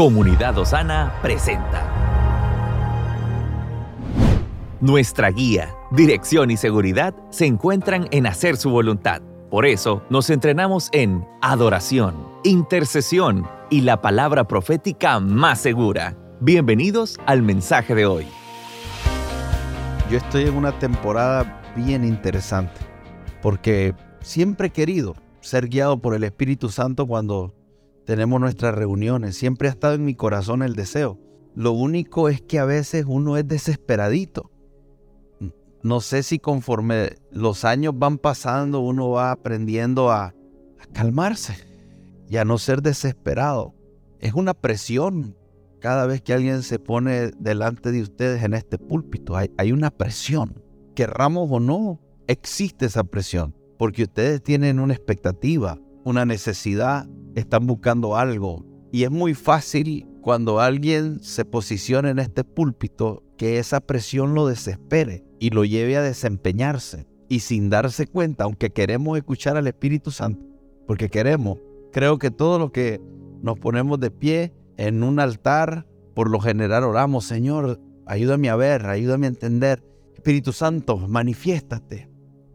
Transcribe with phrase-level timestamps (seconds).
[0.00, 1.86] Comunidad Osana presenta.
[4.80, 9.20] Nuestra guía, dirección y seguridad se encuentran en hacer su voluntad.
[9.50, 16.16] Por eso nos entrenamos en adoración, intercesión y la palabra profética más segura.
[16.40, 18.26] Bienvenidos al mensaje de hoy.
[20.10, 22.80] Yo estoy en una temporada bien interesante
[23.42, 27.52] porque siempre he querido ser guiado por el Espíritu Santo cuando
[28.04, 29.36] tenemos nuestras reuniones.
[29.36, 31.18] Siempre ha estado en mi corazón el deseo.
[31.54, 34.50] Lo único es que a veces uno es desesperadito.
[35.82, 40.34] No sé si conforme los años van pasando uno va aprendiendo a,
[40.92, 41.54] calmarse
[42.28, 43.74] y a no ser desesperado.
[44.18, 45.36] Es una presión
[45.78, 49.36] cada vez que alguien se pone delante de ustedes en este púlpito.
[49.36, 50.62] Hay, hay una presión.
[50.94, 53.54] Querramos o no, existe esa presión.
[53.78, 58.64] Porque ustedes tienen una expectativa, una necesidad, están buscando algo.
[58.92, 64.46] Y es muy fácil cuando alguien se posiciona en este púlpito que esa presión lo
[64.46, 67.06] desespere y lo lleve a desempeñarse.
[67.28, 70.44] Y sin darse cuenta, aunque queremos escuchar al Espíritu Santo,
[70.86, 71.58] porque queremos,
[71.92, 73.00] creo que todo lo que
[73.40, 78.86] nos ponemos de pie en un altar, por lo general oramos, Señor, ayúdame a ver,
[78.86, 79.84] ayúdame a entender.
[80.14, 82.10] Espíritu Santo, manifiéstate.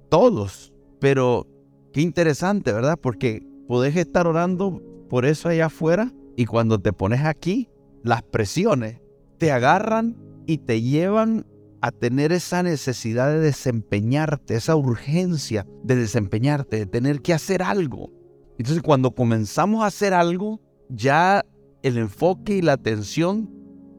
[0.09, 0.73] Todos.
[0.99, 1.47] Pero
[1.93, 2.99] qué interesante, ¿verdad?
[3.01, 7.69] Porque podés estar orando por eso allá afuera y cuando te pones aquí,
[8.03, 9.01] las presiones
[9.37, 11.45] te agarran y te llevan
[11.81, 18.11] a tener esa necesidad de desempeñarte, esa urgencia de desempeñarte, de tener que hacer algo.
[18.57, 21.45] Entonces cuando comenzamos a hacer algo, ya
[21.83, 23.51] el enfoque y la atención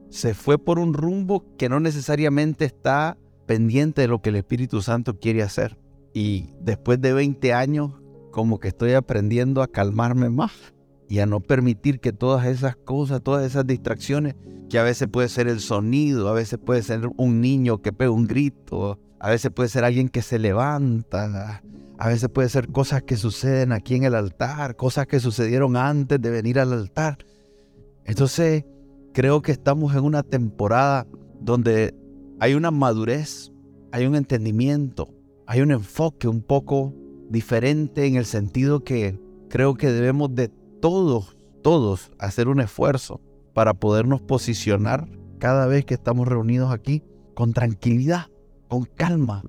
[0.09, 4.81] se fue por un rumbo que no necesariamente está pendiente de lo que el Espíritu
[4.81, 5.77] Santo quiere hacer.
[6.13, 7.93] Y después de 20 años
[8.37, 10.51] como que estoy aprendiendo a calmarme más
[11.09, 14.35] y a no permitir que todas esas cosas, todas esas distracciones,
[14.69, 18.11] que a veces puede ser el sonido, a veces puede ser un niño que pega
[18.11, 21.63] un grito, a veces puede ser alguien que se levanta,
[21.97, 26.21] a veces puede ser cosas que suceden aquí en el altar, cosas que sucedieron antes
[26.21, 27.17] de venir al altar.
[28.05, 28.65] Entonces,
[29.15, 31.07] creo que estamos en una temporada
[31.41, 31.95] donde
[32.39, 33.51] hay una madurez,
[33.91, 35.11] hay un entendimiento,
[35.47, 36.93] hay un enfoque un poco
[37.29, 40.49] diferente en el sentido que creo que debemos de
[40.81, 43.21] todos, todos hacer un esfuerzo
[43.53, 45.07] para podernos posicionar
[45.39, 48.27] cada vez que estamos reunidos aquí con tranquilidad,
[48.67, 49.43] con calma,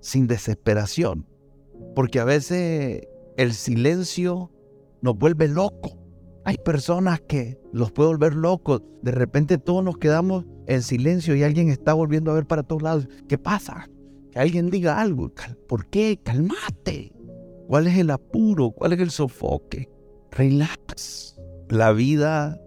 [0.00, 1.26] sin desesperación.
[1.94, 3.06] Porque a veces
[3.36, 4.50] el silencio
[5.02, 5.96] nos vuelve locos.
[6.44, 8.82] Hay personas que los puede volver locos.
[9.02, 12.82] De repente todos nos quedamos en silencio y alguien está volviendo a ver para todos
[12.82, 13.08] lados.
[13.28, 13.88] ¿Qué pasa?
[14.30, 15.32] Que alguien diga algo.
[15.68, 16.20] ¿Por qué?
[16.22, 17.13] Calmate.
[17.66, 18.70] ¿Cuál es el apuro?
[18.70, 19.88] ¿Cuál es el sofoque?
[20.30, 21.36] Relax.
[21.70, 22.60] La vida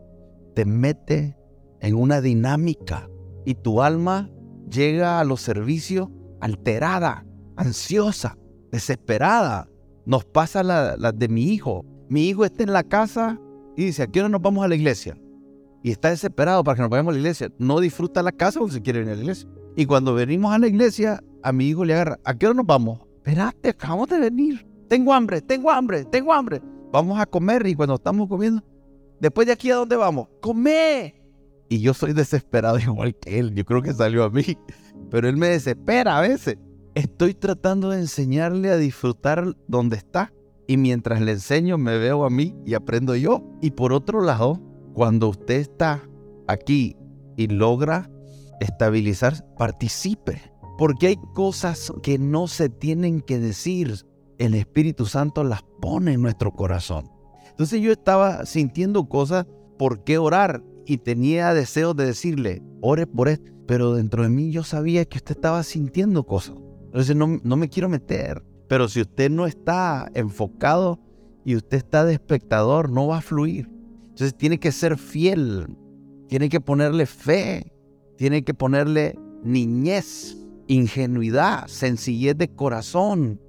[0.56, 1.38] te mete
[1.82, 3.10] en una dinámica
[3.46, 4.30] y tu alma
[4.70, 6.10] llega a los servicios
[6.42, 7.26] alterada,
[7.56, 8.38] ansiosa,
[8.72, 9.70] desesperada.
[10.06, 11.86] Nos pasa la, de mi hijo.
[12.10, 13.40] Mi hijo está en la casa
[13.76, 15.18] y dice, ¿a qué hora nos vamos a la iglesia?
[15.84, 17.50] Y está desesperado para que nos vayamos a la iglesia.
[17.60, 19.50] No disfruta la casa porque se quiere venir a la iglesia.
[19.76, 22.66] Y cuando venimos a la iglesia, a mi hijo le agarra, ¿a qué hora nos
[22.66, 23.00] vamos?
[23.18, 26.62] Espérate, acabamos de venir tengo hambre, tengo hambre, tengo hambre.
[26.92, 28.64] Vamos a comer y cuando estamos comiendo,
[29.20, 30.28] después de aquí a dónde vamos?
[30.42, 31.22] ¡Come!
[31.70, 34.58] Y yo soy desesperado igual que él, yo creo que salió a mí,
[35.10, 36.58] pero él me desespera a veces.
[36.96, 40.34] Estoy tratando de enseñarle a disfrutar donde está
[40.68, 43.44] y mientras le enseño me veo a mí y aprendo yo.
[43.62, 44.60] Y por otro lado,
[44.94, 46.02] cuando usted está
[46.48, 46.98] aquí
[47.36, 48.10] y logra
[48.60, 50.42] estabilizar, participe.
[50.78, 54.06] Porque hay cosas que no se tienen que decir,
[54.38, 57.10] el Espíritu Santo las pone en nuestro corazón.
[57.50, 59.46] Entonces yo estaba sintiendo cosas,
[59.78, 60.64] ¿por qué orar?
[60.86, 63.52] Y tenía deseos de decirle, ore por esto.
[63.68, 66.56] Pero dentro de mí yo sabía que usted estaba sintiendo cosas.
[66.86, 68.44] Entonces no, no me quiero meter.
[68.68, 71.00] Pero si usted no está enfocado
[71.44, 73.70] y usted está de espectador, no va a fluir.
[74.10, 75.68] Entonces tiene que ser fiel,
[76.28, 77.72] tiene que ponerle fe,
[78.18, 80.38] tiene que ponerle niñez,
[80.68, 83.40] ingenuidad, sencillez de corazón,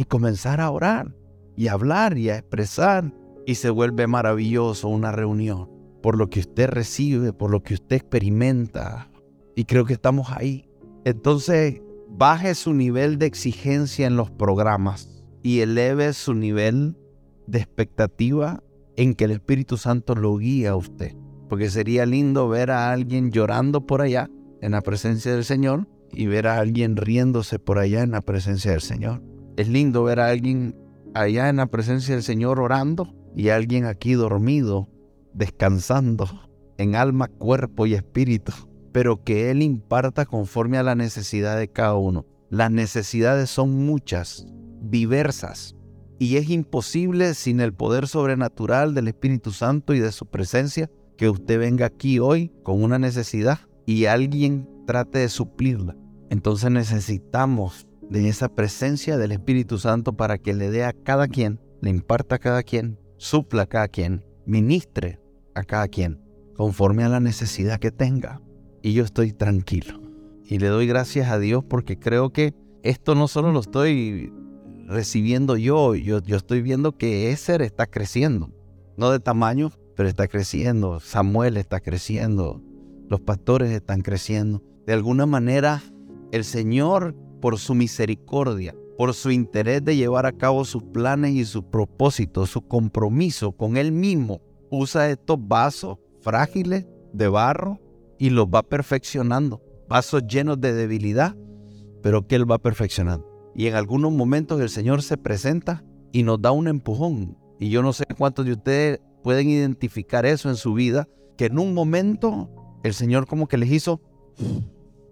[0.00, 1.14] y comenzar a orar
[1.56, 3.12] y a hablar y a expresar.
[3.44, 5.68] Y se vuelve maravilloso una reunión
[6.00, 9.10] por lo que usted recibe, por lo que usted experimenta.
[9.54, 10.70] Y creo que estamos ahí.
[11.04, 16.96] Entonces, baje su nivel de exigencia en los programas y eleve su nivel
[17.46, 18.62] de expectativa
[18.96, 21.14] en que el Espíritu Santo lo guíe a usted.
[21.50, 24.30] Porque sería lindo ver a alguien llorando por allá
[24.62, 28.70] en la presencia del Señor y ver a alguien riéndose por allá en la presencia
[28.70, 29.29] del Señor.
[29.60, 30.74] Es lindo ver a alguien
[31.12, 34.88] allá en la presencia del Señor orando y alguien aquí dormido,
[35.34, 36.26] descansando
[36.78, 38.54] en alma, cuerpo y espíritu,
[38.90, 42.24] pero que Él imparta conforme a la necesidad de cada uno.
[42.48, 44.46] Las necesidades son muchas,
[44.80, 45.76] diversas,
[46.18, 51.28] y es imposible sin el poder sobrenatural del Espíritu Santo y de su presencia que
[51.28, 55.98] usted venga aquí hoy con una necesidad y alguien trate de suplirla.
[56.30, 61.60] Entonces necesitamos de esa presencia del Espíritu Santo para que le dé a cada quien,
[61.80, 65.20] le imparta a cada quien, supla a cada quien, ministre
[65.54, 66.20] a cada quien,
[66.56, 68.42] conforme a la necesidad que tenga.
[68.82, 70.00] Y yo estoy tranquilo.
[70.44, 72.52] Y le doy gracias a Dios porque creo que
[72.82, 74.32] esto no solo lo estoy
[74.86, 78.50] recibiendo yo, yo, yo estoy viendo que ese está creciendo.
[78.96, 80.98] No de tamaño, pero está creciendo.
[80.98, 82.60] Samuel está creciendo.
[83.08, 84.64] Los pastores están creciendo.
[84.84, 85.80] De alguna manera,
[86.32, 91.44] el Señor por su misericordia, por su interés de llevar a cabo sus planes y
[91.44, 94.40] sus propósitos, su compromiso con Él mismo,
[94.70, 97.80] usa estos vasos frágiles de barro
[98.18, 99.62] y los va perfeccionando.
[99.88, 101.34] Vasos llenos de debilidad,
[102.02, 103.26] pero que Él va perfeccionando.
[103.54, 105.82] Y en algunos momentos el Señor se presenta
[106.12, 107.36] y nos da un empujón.
[107.58, 111.58] Y yo no sé cuántos de ustedes pueden identificar eso en su vida, que en
[111.58, 112.50] un momento
[112.84, 114.00] el Señor como que les hizo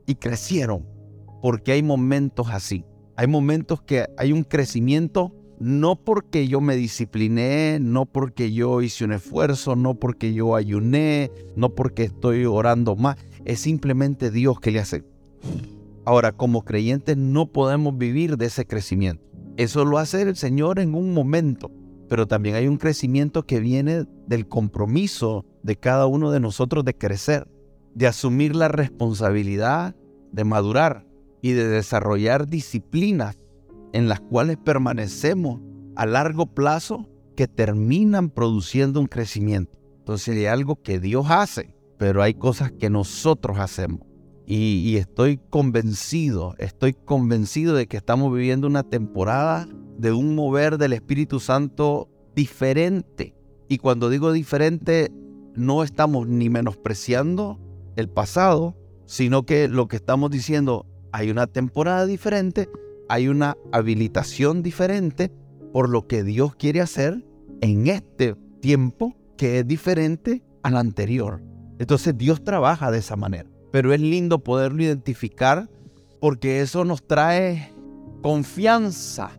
[0.06, 0.97] y crecieron
[1.42, 2.84] porque hay momentos así.
[3.16, 9.04] Hay momentos que hay un crecimiento no porque yo me discipliné, no porque yo hice
[9.04, 13.16] un esfuerzo, no porque yo ayuné, no porque estoy orando más.
[13.44, 15.04] Es simplemente Dios que le hace.
[16.04, 19.24] Ahora, como creyentes no podemos vivir de ese crecimiento.
[19.56, 21.72] Eso lo hace el Señor en un momento,
[22.08, 26.96] pero también hay un crecimiento que viene del compromiso de cada uno de nosotros de
[26.96, 27.48] crecer,
[27.94, 29.96] de asumir la responsabilidad,
[30.30, 31.07] de madurar
[31.42, 33.38] y de desarrollar disciplinas
[33.92, 35.60] en las cuales permanecemos
[35.96, 39.78] a largo plazo que terminan produciendo un crecimiento.
[39.98, 44.00] Entonces hay algo que Dios hace, pero hay cosas que nosotros hacemos.
[44.46, 49.68] Y, y, estoy convencido, estoy convencido de que estamos viviendo una temporada
[49.98, 53.34] de un mover del Espíritu Santo diferente.
[53.68, 55.12] Y cuando digo diferente,
[55.54, 57.58] no estamos ni menospreciando
[57.96, 62.68] el pasado, sino que lo que estamos diciendo, hay una temporada diferente,
[63.08, 65.32] hay una habilitación diferente
[65.72, 67.24] por lo que Dios quiere hacer
[67.60, 71.42] en este tiempo que es diferente al anterior.
[71.78, 73.48] Entonces Dios trabaja de esa manera.
[73.70, 75.68] Pero es lindo poderlo identificar
[76.20, 77.72] porque eso nos trae
[78.22, 79.30] confianza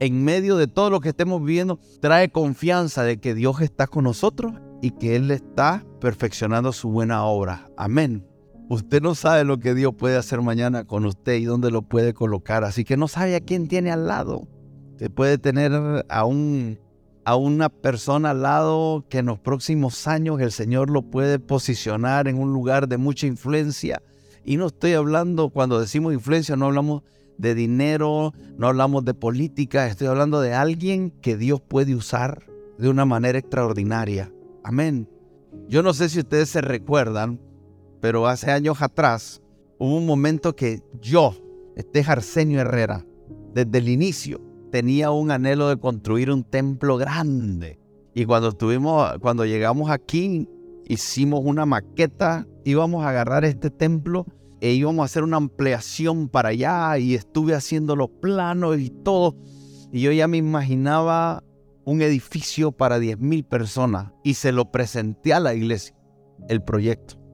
[0.00, 1.78] en medio de todo lo que estemos viviendo.
[2.00, 7.24] Trae confianza de que Dios está con nosotros y que Él está perfeccionando su buena
[7.24, 7.70] obra.
[7.76, 8.27] Amén.
[8.68, 12.12] Usted no sabe lo que Dios puede hacer mañana con usted y dónde lo puede
[12.12, 12.64] colocar.
[12.64, 14.46] Así que no sabe a quién tiene al lado.
[14.92, 16.78] Usted puede tener a, un,
[17.24, 22.28] a una persona al lado que en los próximos años el Señor lo puede posicionar
[22.28, 24.02] en un lugar de mucha influencia.
[24.44, 27.02] Y no estoy hablando, cuando decimos influencia, no hablamos
[27.38, 32.44] de dinero, no hablamos de política, estoy hablando de alguien que Dios puede usar
[32.76, 34.30] de una manera extraordinaria.
[34.62, 35.08] Amén.
[35.68, 37.40] Yo no sé si ustedes se recuerdan,
[38.00, 39.42] pero hace años atrás
[39.78, 41.34] hubo un momento que yo,
[41.76, 43.04] este Arsenio Herrera,
[43.54, 44.40] desde el inicio
[44.70, 47.78] tenía un anhelo de construir un templo grande.
[48.14, 50.48] Y cuando estuvimos, cuando llegamos aquí,
[50.86, 54.26] hicimos una maqueta, íbamos a agarrar este templo
[54.60, 59.36] e íbamos a hacer una ampliación para allá y estuve haciendo los planos y todo.
[59.92, 61.42] Y yo ya me imaginaba
[61.84, 65.96] un edificio para 10.000 personas y se lo presenté a la iglesia,
[66.48, 67.27] el proyecto.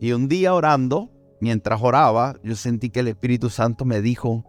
[0.00, 4.44] Y un día orando, mientras oraba, yo sentí que el Espíritu Santo me dijo,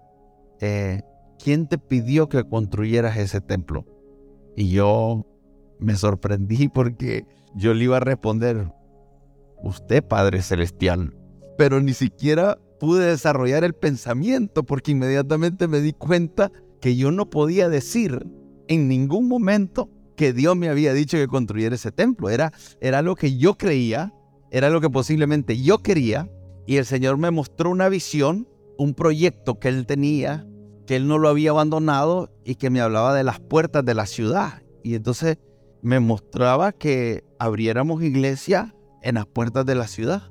[0.60, 1.01] eh,
[1.41, 3.86] ¿quién te pidió que construyeras ese templo?
[4.56, 5.25] Y yo
[5.79, 7.25] me sorprendí porque
[7.56, 8.72] yo le iba a responder,
[9.63, 11.15] usted Padre Celestial.
[11.58, 17.29] Pero ni siquiera pude desarrollar el pensamiento porque inmediatamente me di cuenta que yo no
[17.29, 18.27] podía decir
[18.67, 22.29] en ningún momento que Dios me había dicho que construyera ese templo.
[22.29, 22.51] Era,
[22.82, 24.13] era lo que yo creía
[24.51, 26.30] era lo que posiblemente yo quería
[26.66, 30.46] y el Señor me mostró una visión, un proyecto que Él tenía,
[30.86, 34.06] que Él no lo había abandonado y que me hablaba de las puertas de la
[34.06, 34.63] ciudad.
[34.84, 35.38] Y entonces
[35.82, 40.24] me mostraba que abriéramos iglesia en las puertas de la ciudad.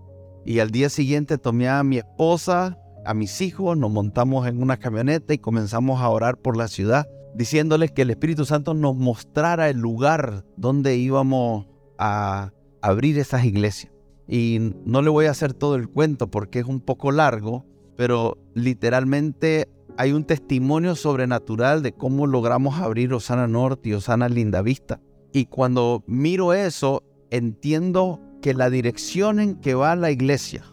[0.44, 4.76] Y al día siguiente tomé a mi esposa, a mis hijos, nos montamos en una
[4.76, 9.70] camioneta y comenzamos a orar por la ciudad, diciéndoles que el Espíritu Santo nos mostrara
[9.70, 11.66] el lugar donde íbamos
[11.98, 13.95] a abrir esas iglesias.
[14.28, 17.64] Y no le voy a hacer todo el cuento porque es un poco largo,
[17.96, 25.00] pero literalmente hay un testimonio sobrenatural de cómo logramos abrir Osana Norte y Osana Lindavista.
[25.32, 30.64] Y cuando miro eso, entiendo que la dirección en que va la iglesia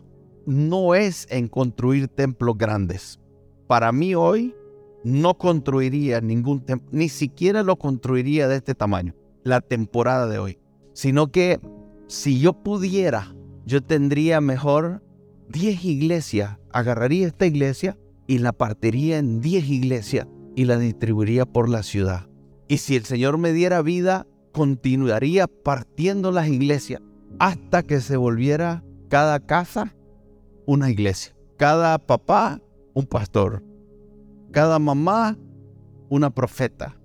[0.46, 3.20] no es en construir templos grandes.
[3.68, 4.56] Para mí hoy
[5.04, 10.60] no construiría ningún templo, ni siquiera lo construiría de este tamaño, la temporada de hoy.
[10.94, 11.60] Sino que
[12.08, 13.34] si yo pudiera,
[13.66, 15.04] yo tendría mejor
[15.50, 21.70] 10 iglesias, agarraría esta iglesia y la partiría en 10 iglesias y la distribuiría por
[21.70, 22.28] la ciudad.
[22.68, 27.02] Y si el Señor me diera vida, continuaría partiendo las iglesias
[27.40, 29.96] hasta que se volviera cada casa
[30.66, 32.62] una iglesia, cada papá
[32.94, 33.64] un pastor,
[34.52, 35.38] cada mamá
[36.10, 36.98] una profeta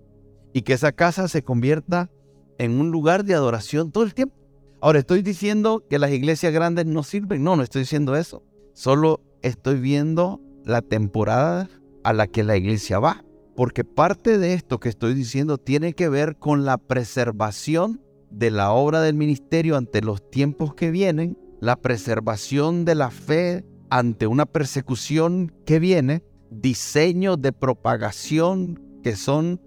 [0.52, 2.10] y que esa casa se convierta
[2.58, 4.37] en un lugar de adoración todo el tiempo.
[4.80, 7.42] Ahora, estoy diciendo que las iglesias grandes no sirven.
[7.42, 8.44] No, no estoy diciendo eso.
[8.74, 11.68] Solo estoy viendo la temporada
[12.04, 13.24] a la que la iglesia va.
[13.56, 18.70] Porque parte de esto que estoy diciendo tiene que ver con la preservación de la
[18.70, 24.46] obra del ministerio ante los tiempos que vienen, la preservación de la fe ante una
[24.46, 29.60] persecución que viene, diseños de propagación que son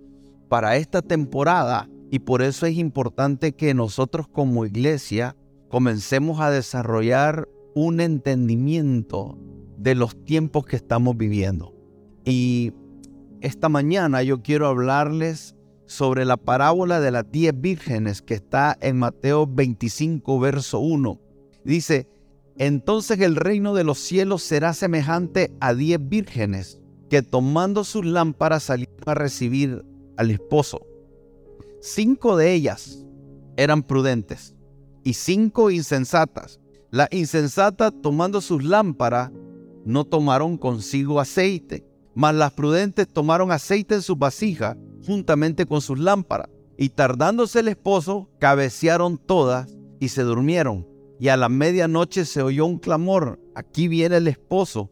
[0.48, 5.38] para esta temporada y por eso es importante que nosotros como iglesia
[5.70, 9.40] comencemos a desarrollar un entendimiento
[9.78, 11.74] de los tiempos que estamos viviendo.
[12.26, 12.74] Y
[13.40, 19.00] esta mañana yo quiero hablarles sobre la parábola de las diez vírgenes que está en
[19.00, 21.18] Mateo 25, verso 1.
[21.64, 22.10] Dice,
[22.58, 26.78] entonces el reino de los cielos será semejante a diez vírgenes
[27.10, 29.86] que tomando sus lámparas salieron a recibir
[30.18, 30.91] al esposo.
[31.84, 33.04] Cinco de ellas
[33.58, 34.54] eran prudentes
[35.04, 36.60] y cinco insensatas.
[36.92, 39.32] Las insensatas tomando sus lámparas
[39.84, 41.84] no tomaron consigo aceite,
[42.14, 46.50] mas las prudentes tomaron aceite en sus vasijas juntamente con sus lámparas.
[46.78, 50.88] Y tardándose el esposo, cabecearon todas y se durmieron.
[51.20, 54.92] Y a la medianoche se oyó un clamor, aquí viene el esposo,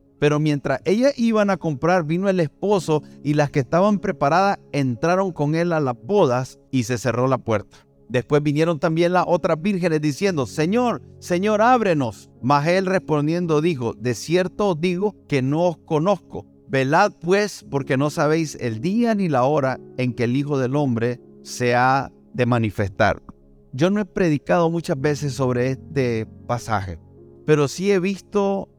[0.21, 5.31] Pero mientras ellas iban a comprar, vino el esposo y las que estaban preparadas entraron
[5.31, 7.87] con él a las bodas y se cerró la puerta.
[8.07, 12.29] Después vinieron también las otras vírgenes diciendo, Señor, Señor, ábrenos.
[12.39, 16.45] Mas él respondiendo dijo, de cierto os digo que no os conozco.
[16.67, 20.75] Velad pues, porque no sabéis el día ni la hora en que el Hijo del
[20.75, 23.23] Hombre se ha de manifestar.
[23.73, 26.99] Yo no he predicado muchas veces sobre este pasaje,
[27.47, 28.69] pero sí he visto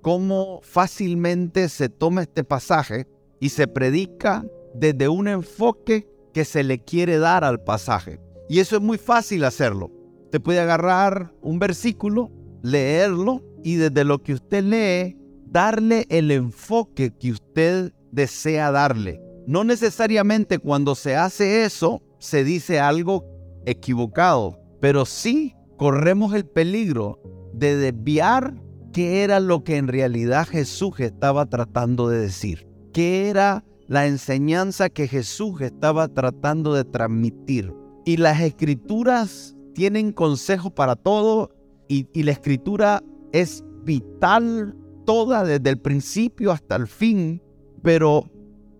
[0.00, 3.06] cómo fácilmente se toma este pasaje
[3.40, 8.20] y se predica desde un enfoque que se le quiere dar al pasaje.
[8.48, 9.90] Y eso es muy fácil hacerlo.
[10.30, 12.30] Te puede agarrar un versículo,
[12.62, 19.20] leerlo y desde lo que usted lee, darle el enfoque que usted desea darle.
[19.46, 23.24] No necesariamente cuando se hace eso se dice algo
[23.64, 27.20] equivocado, pero sí corremos el peligro
[27.52, 28.54] de desviar
[28.92, 34.90] qué era lo que en realidad Jesús estaba tratando de decir, qué era la enseñanza
[34.90, 37.72] que Jesús estaba tratando de transmitir.
[38.04, 41.50] Y las escrituras tienen consejo para todo
[41.88, 43.02] y, y la escritura
[43.32, 47.42] es vital toda desde el principio hasta el fin,
[47.82, 48.30] pero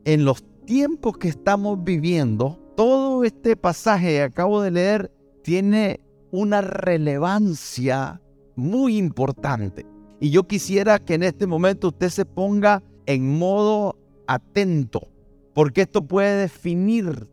[0.05, 5.11] en los tiempos que estamos viviendo, todo este pasaje que acabo de leer
[5.43, 6.01] tiene
[6.31, 8.21] una relevancia
[8.55, 9.87] muy importante.
[10.21, 13.97] Y yo quisiera que en este momento usted se ponga en modo
[14.27, 15.09] atento,
[15.55, 17.29] porque esto puede definir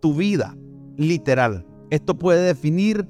[0.00, 0.56] tu vida,
[0.96, 1.66] literal.
[1.90, 3.08] Esto puede definir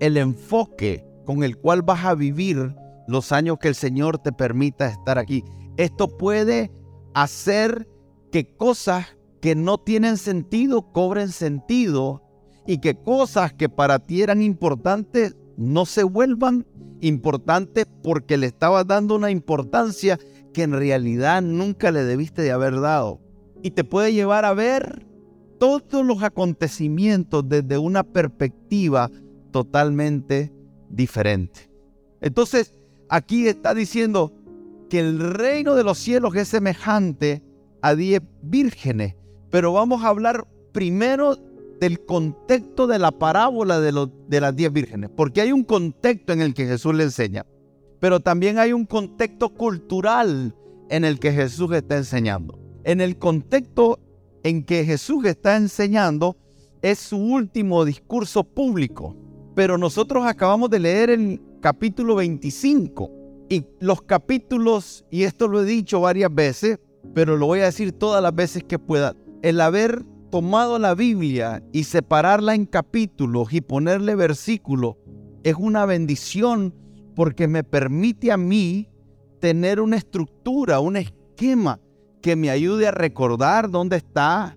[0.00, 2.74] el enfoque con el cual vas a vivir
[3.06, 5.44] los años que el Señor te permita estar aquí.
[5.76, 6.70] Esto puede
[7.14, 7.88] hacer
[8.30, 9.06] que cosas
[9.40, 12.22] que no tienen sentido cobren sentido
[12.66, 16.66] y que cosas que para ti eran importantes no se vuelvan
[17.00, 20.18] importante porque le estabas dando una importancia
[20.54, 23.20] que en realidad nunca le debiste de haber dado.
[23.62, 25.04] Y te puede llevar a ver
[25.58, 29.10] todos los acontecimientos desde una perspectiva
[29.50, 30.52] totalmente
[30.88, 31.68] diferente.
[32.20, 32.76] Entonces,
[33.08, 34.32] aquí está diciendo
[34.88, 37.42] que el reino de los cielos es semejante
[37.82, 39.16] a diez vírgenes.
[39.50, 41.36] Pero vamos a hablar primero
[41.80, 46.54] del contexto de la parábola de, las diez vírgenes, porque hay un contexto en el
[46.54, 47.46] que Jesús le enseña,
[48.00, 50.54] pero también hay un contexto cultural
[50.90, 52.58] en el que Jesús está enseñando.
[52.84, 53.98] en el contexto
[54.42, 56.36] en que Jesús está enseñando,
[56.80, 59.16] es su último discurso público.
[59.54, 63.10] Pero nosotros acabamos de leer el capítulo 25
[63.48, 66.78] y los capítulos, y esto lo he dicho varias veces,
[67.14, 71.62] pero lo voy a decir todas las veces que pueda, el haber tomado la Biblia
[71.72, 74.96] y separarla en capítulos y ponerle versículos
[75.42, 76.74] es una bendición
[77.14, 78.88] porque me permite a mí
[79.40, 81.80] tener una estructura, un esquema
[82.20, 84.56] que me ayude a recordar dónde está,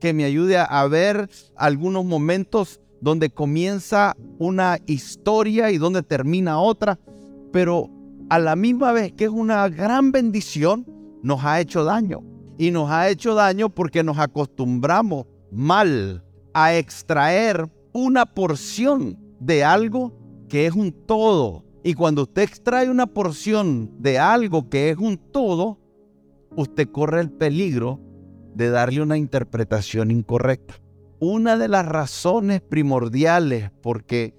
[0.00, 6.98] que me ayude a ver algunos momentos donde comienza una historia y donde termina otra,
[7.52, 7.88] pero
[8.28, 10.86] a la misma vez que es una gran bendición,
[11.22, 12.31] nos ha hecho daño.
[12.58, 20.12] Y nos ha hecho daño porque nos acostumbramos mal a extraer una porción de algo
[20.48, 21.64] que es un todo.
[21.84, 25.80] Y cuando usted extrae una porción de algo que es un todo,
[26.54, 28.00] usted corre el peligro
[28.54, 30.74] de darle una interpretación incorrecta.
[31.18, 34.34] Una de las razones primordiales porque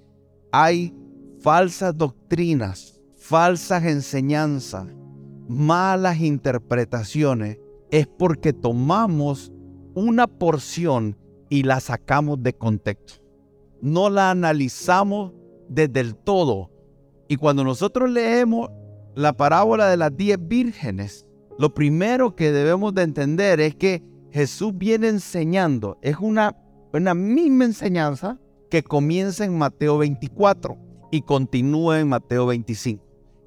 [0.52, 0.94] hay
[1.40, 4.88] falsas doctrinas, falsas enseñanzas,
[5.48, 7.58] malas interpretaciones,
[7.94, 9.54] es porque tomamos
[9.94, 11.16] una porción
[11.48, 13.22] y la sacamos de contexto.
[13.84, 15.32] No la analizamos
[15.70, 16.72] desde el todo.
[17.28, 18.72] Y cuando nosotros leemos
[19.14, 21.28] la parábola de las diez vírgenes,
[21.60, 26.56] lo primero que debemos de entender es que Jesús viene enseñando, es una,
[27.14, 28.40] misma enseñanza
[28.72, 30.80] que comienza en Mateo 24
[31.12, 33.06] y continúa en Mateo 25.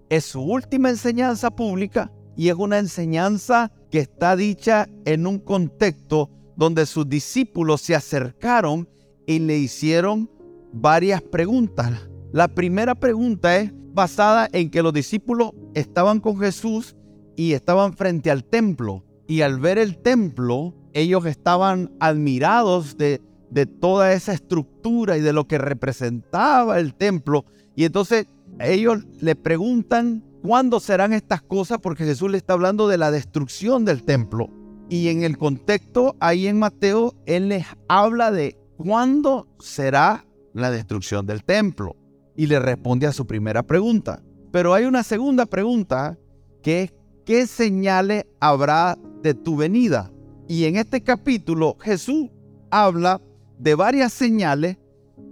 [0.09, 6.31] Es su última enseñanza pública y es una enseñanza que está dicha en un contexto
[6.57, 8.89] donde sus discípulos se acercaron
[9.27, 10.31] y le hicieron
[10.73, 12.09] varias preguntas.
[12.33, 16.97] La primera pregunta es basada en que los discípulos estaban con Jesús
[17.37, 19.05] y estaban frente al templo.
[19.27, 25.33] Y al ver el templo, ellos estaban admirados de, de toda esa estructura y de
[25.33, 27.45] lo que representaba el templo.
[27.75, 28.27] Y entonces
[28.61, 33.85] ellos le preguntan cuándo serán estas cosas porque Jesús le está hablando de la destrucción
[33.85, 34.49] del templo.
[34.89, 41.27] Y en el contexto, ahí en Mateo, Él les habla de cuándo será la destrucción
[41.27, 41.97] del templo.
[42.37, 44.23] Y le responde a su primera pregunta.
[44.53, 46.17] Pero hay una segunda pregunta
[46.63, 50.13] que es ¿qué señales habrá de tu venida?
[50.47, 52.31] Y en este capítulo Jesús
[52.71, 53.21] habla
[53.59, 54.79] de varias señales,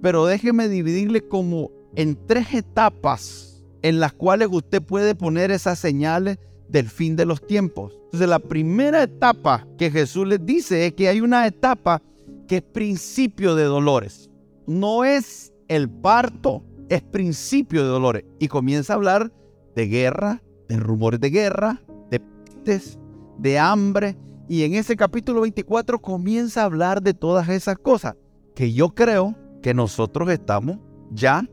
[0.02, 3.53] pero déjeme dividirle como en tres etapas
[3.84, 6.38] en las cuales usted puede poner esas señales
[6.70, 7.92] del fin de los tiempos.
[8.06, 12.00] Entonces la primera etapa que Jesús les dice es que hay una etapa
[12.48, 14.30] que es principio de dolores.
[14.66, 18.24] No es el parto, es principio de dolores.
[18.38, 19.30] Y comienza a hablar
[19.76, 22.98] de guerra, de rumores de guerra, de pestes,
[23.36, 24.16] de hambre.
[24.48, 28.16] Y en ese capítulo 24 comienza a hablar de todas esas cosas
[28.54, 30.78] que yo creo que nosotros estamos
[31.10, 31.46] ya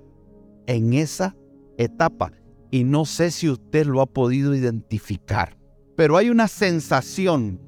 [0.66, 1.36] en esa
[1.82, 2.32] etapa.
[2.72, 5.58] Y no sé si usted lo ha podido identificar.
[5.96, 7.60] Pero hay una sensación.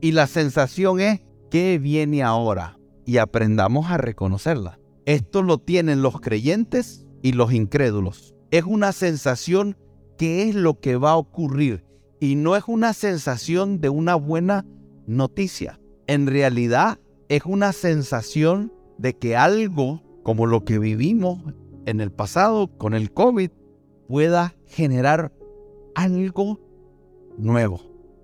[0.00, 2.78] Y la sensación es que viene ahora.
[3.04, 4.78] Y aprendamos a reconocerla.
[5.04, 8.34] Esto lo tienen los creyentes y los incrédulos.
[8.50, 9.76] Es una sensación
[10.16, 11.84] que es lo que va a ocurrir
[12.20, 14.64] y no es una sensación de una buena
[15.06, 15.80] noticia.
[16.06, 16.98] En realidad
[17.28, 21.40] es una sensación de que algo como lo que vivimos
[21.86, 23.50] en el pasado con el COVID
[24.08, 25.32] pueda generar
[25.94, 26.60] algo
[27.38, 27.80] nuevo.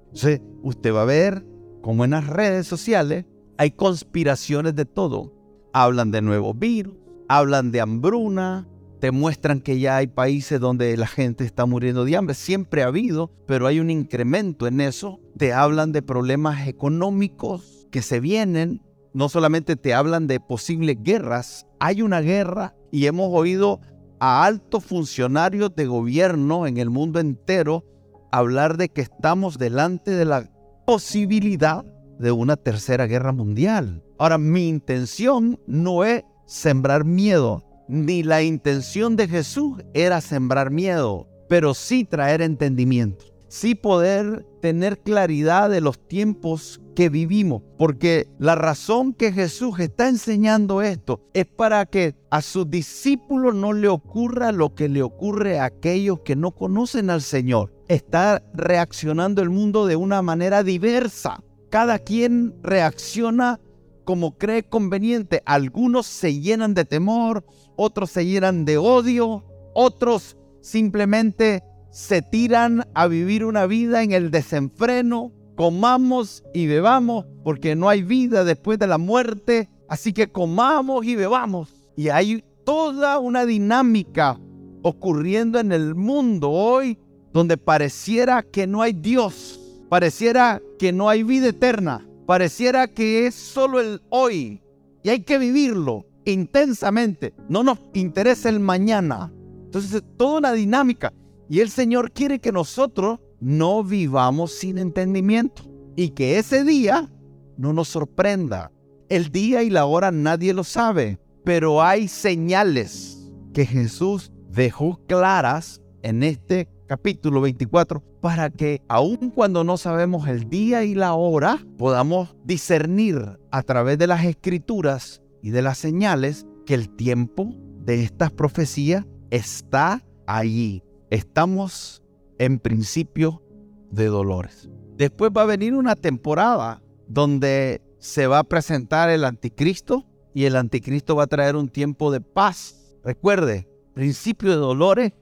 [0.07, 1.47] Entonces, usted va a ver
[1.81, 3.25] como en las redes sociales
[3.57, 5.33] hay conspiraciones de todo.
[5.73, 6.95] Hablan de nuevos virus,
[7.29, 8.69] hablan de hambruna,
[9.01, 12.35] te muestran que ya hay países donde la gente está muriendo de hambre.
[12.35, 15.21] Siempre ha habido, pero hay un incremento en eso.
[15.37, 18.83] Te hablan de problemas económicos que se vienen.
[19.15, 23.81] No solamente te hablan de posibles guerras, hay una guerra y hemos oído
[24.21, 27.85] a altos funcionarios de gobierno en el mundo entero
[28.31, 30.49] hablar de que estamos delante de la
[30.87, 31.85] posibilidad
[32.21, 34.05] de una tercera guerra mundial.
[34.19, 41.27] Ahora, mi intención no es sembrar miedo, ni la intención de Jesús era sembrar miedo,
[41.49, 48.55] pero sí traer entendimiento, sí poder tener claridad de los tiempos que vivimos, porque la
[48.55, 54.53] razón que Jesús está enseñando esto es para que a sus discípulos no le ocurra
[54.53, 57.75] lo que le ocurre a aquellos que no conocen al Señor.
[57.89, 61.45] Está reaccionando el mundo de una manera diversa.
[61.69, 63.61] Cada quien reacciona
[64.05, 65.43] como cree conveniente.
[65.45, 67.45] Algunos se llenan de temor,
[67.77, 71.63] otros se llenan de odio, otros simplemente
[71.93, 78.03] se tiran a vivir una vida en el desenfreno, comamos y bebamos, porque no hay
[78.03, 81.85] vida después de la muerte, así que comamos y bebamos.
[81.95, 84.41] Y hay toda una dinámica
[84.81, 86.99] ocurriendo en el mundo hoy
[87.35, 93.35] donde pareciera que no hay Dios, pareciera que no hay vida eterna, pareciera que es
[93.35, 94.63] solo el hoy
[95.03, 97.35] y hay que vivirlo intensamente.
[97.51, 99.31] No nos interesa el mañana.
[99.65, 101.13] Entonces es toda una dinámica
[101.49, 105.65] y el Señor quiere que nosotros no vivamos sin entendimiento
[105.97, 107.13] y que ese día
[107.57, 108.71] no nos sorprenda.
[109.09, 115.83] El día y la hora nadie lo sabe, pero hay señales que Jesús dejó claras
[116.03, 121.59] en este capítulo 24 para que aun cuando no sabemos el día y la hora,
[121.77, 128.05] podamos discernir a través de las escrituras y de las señales que el tiempo de
[128.05, 130.85] estas profecías está allí.
[131.13, 132.03] Estamos
[132.39, 133.43] en principio
[133.91, 134.71] de dolores.
[134.97, 140.57] Después va a venir una temporada donde se va a presentar el anticristo y el
[140.57, 142.97] anticristo va a traer un tiempo de paz.
[143.05, 145.13] Recuerde, principio de dolores,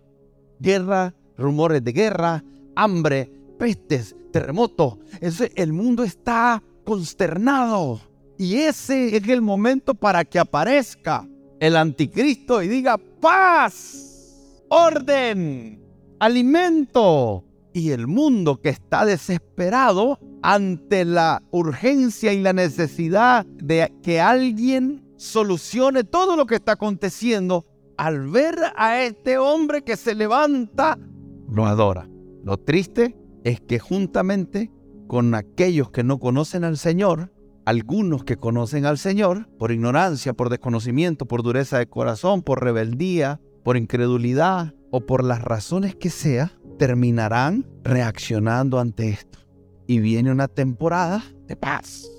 [0.60, 2.44] guerra, rumores de guerra,
[2.76, 4.96] hambre, pestes, terremotos.
[5.20, 8.00] el mundo está consternado.
[8.38, 11.26] Y ese es el momento para que aparezca
[11.58, 15.79] el anticristo y diga paz, orden,
[16.20, 17.44] alimento.
[17.72, 25.04] Y el mundo que está desesperado ante la urgencia y la necesidad de que alguien
[25.16, 30.98] solucione todo lo que está aconteciendo, al ver a este hombre que se levanta,
[31.48, 32.08] lo adora.
[32.42, 34.72] Lo triste es que juntamente
[35.06, 37.32] con aquellos que no conocen al Señor,
[37.66, 43.40] algunos que conocen al Señor, por ignorancia, por desconocimiento, por dureza de corazón, por rebeldía,
[43.62, 49.38] por incredulidad o por las razones que sea, terminarán reaccionando ante esto.
[49.86, 52.10] Y viene una temporada de paz.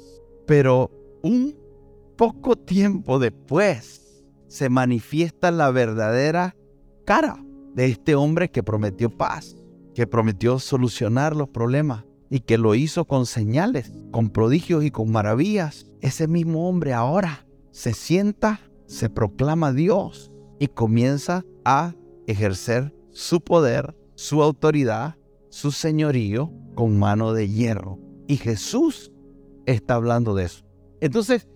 [0.45, 0.91] Pero
[1.23, 1.55] un
[2.17, 6.57] poco tiempo después, se manifiesta la verdadera
[7.05, 9.55] cara de este hombre que prometió paz,
[9.95, 15.09] que prometió solucionar los problemas y que lo hizo con señales, con prodigios y con
[15.09, 15.85] maravillas.
[16.01, 21.93] Ese mismo hombre ahora se sienta, se proclama Dios y comienza a
[22.31, 25.15] ejercer su poder, su autoridad,
[25.49, 27.99] su señorío con mano de hierro.
[28.27, 29.11] Y Jesús
[29.65, 30.63] está hablando de eso.
[31.01, 31.47] Entonces,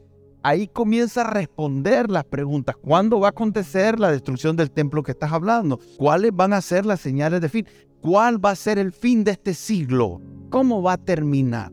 [0.43, 2.75] ahí comienza a responder las preguntas.
[2.75, 5.79] ¿Cuándo va a acontecer la destrucción del templo que estás hablando?
[5.97, 7.65] ¿Cuáles van a ser las señales de fin?
[8.01, 10.21] ¿Cuál va a ser el fin de este siglo?
[10.49, 11.71] ¿Cómo va a terminar?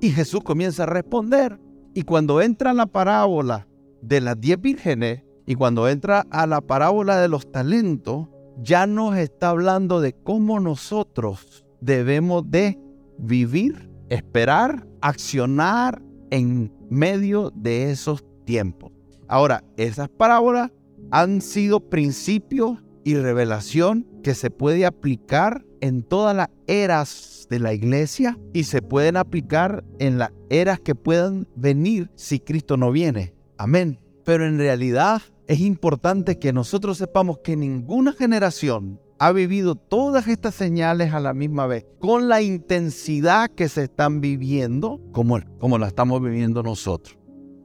[0.00, 1.58] Y Jesús comienza a responder.
[1.94, 3.66] Y cuando entra en la parábola
[4.00, 8.28] de las diez vírgenes y cuando entra a la parábola de los talentos,
[8.60, 12.78] ya nos está hablando de cómo nosotros debemos de
[13.18, 18.92] vivir, esperar, accionar en medio de esos tiempos.
[19.28, 20.70] Ahora, esas parábolas
[21.10, 27.74] han sido principios y revelación que se puede aplicar en todas las eras de la
[27.74, 33.34] iglesia y se pueden aplicar en las eras que puedan venir si Cristo no viene.
[33.58, 33.98] Amén.
[34.24, 40.54] Pero en realidad es importante que nosotros sepamos que ninguna generación ha vivido todas estas
[40.54, 45.86] señales a la misma vez, con la intensidad que se están viviendo, como, como la
[45.86, 47.16] estamos viviendo nosotros.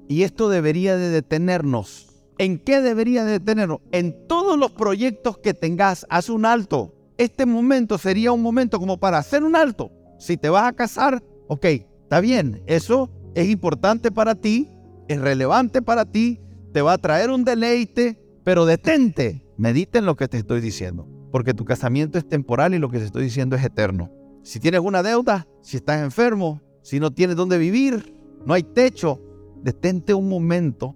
[0.07, 2.07] Y esto debería de detenernos.
[2.37, 3.79] ¿En qué debería de detenernos?
[3.91, 6.93] En todos los proyectos que tengas, haz un alto.
[7.17, 9.91] Este momento sería un momento como para hacer un alto.
[10.19, 14.69] Si te vas a casar, ok, está bien, eso es importante para ti,
[15.07, 16.39] es relevante para ti,
[16.73, 21.07] te va a traer un deleite, pero detente, medita en lo que te estoy diciendo
[21.31, 24.11] porque tu casamiento es temporal y lo que te estoy diciendo es eterno.
[24.43, 29.21] Si tienes una deuda, si estás enfermo, si no tienes dónde vivir, no hay techo,
[29.61, 30.95] detente un momento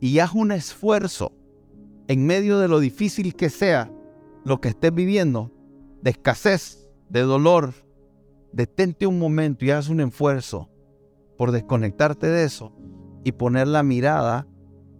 [0.00, 1.32] y haz un esfuerzo
[2.08, 3.90] en medio de lo difícil que sea
[4.44, 5.50] lo que estés viviendo,
[6.02, 7.72] de escasez, de dolor.
[8.52, 10.68] Detente un momento y haz un esfuerzo
[11.38, 12.72] por desconectarte de eso
[13.24, 14.46] y poner la mirada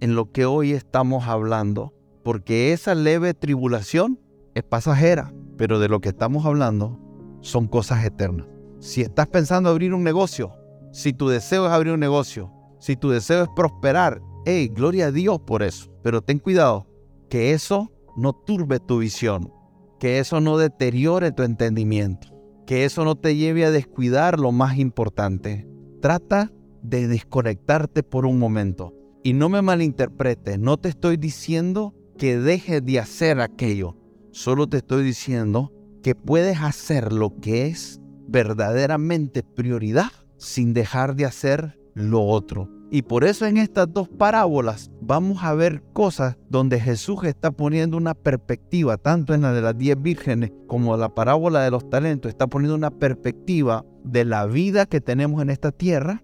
[0.02, 4.18] en lo que hoy estamos hablando, porque esa leve tribulación
[4.52, 6.98] es pasajera, pero de lo que estamos hablando
[7.40, 8.48] son cosas eternas.
[8.80, 10.54] Si estás pensando abrir un negocio,
[10.90, 15.12] si tu deseo es abrir un negocio, si tu deseo es prosperar, hey, gloria a
[15.12, 15.88] Dios por eso.
[16.02, 16.88] Pero ten cuidado,
[17.30, 19.52] que eso no turbe tu visión,
[20.00, 22.26] que eso no deteriore tu entendimiento,
[22.66, 25.64] que eso no te lleve a descuidar lo más importante.
[26.00, 26.50] Trata
[26.82, 28.94] de desconectarte por un momento.
[29.24, 33.96] Y no me malinterpretes, no te estoy diciendo que dejes de hacer aquello.
[34.32, 41.26] Solo te estoy diciendo que puedes hacer lo que es verdaderamente prioridad sin dejar de
[41.26, 42.68] hacer lo otro.
[42.90, 47.96] Y por eso en estas dos parábolas vamos a ver cosas donde Jesús está poniendo
[47.96, 52.28] una perspectiva, tanto en la de las diez vírgenes como la parábola de los talentos,
[52.28, 56.22] está poniendo una perspectiva de la vida que tenemos en esta tierra,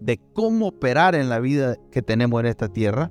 [0.00, 3.10] de cómo operar en la vida que tenemos en esta tierra,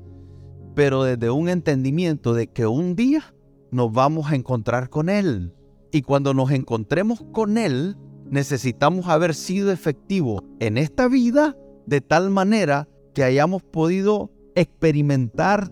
[0.76, 3.34] pero desde un entendimiento de que un día
[3.72, 5.54] nos vamos a encontrar con Él.
[5.92, 7.98] Y cuando nos encontremos con Él,
[8.30, 15.70] necesitamos haber sido efectivos en esta vida de tal manera que hayamos podido experimentar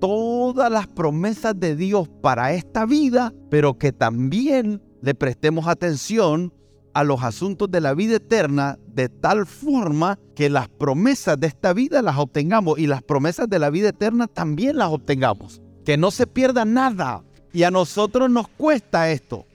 [0.00, 6.52] todas las promesas de Dios para esta vida, pero que también le prestemos atención
[6.94, 11.72] a los asuntos de la vida eterna de tal forma que las promesas de esta
[11.72, 15.60] vida las obtengamos y las promesas de la vida eterna también las obtengamos.
[15.84, 17.24] Que no se pierda nada.
[17.52, 19.46] Y a nosotros nos cuesta esto.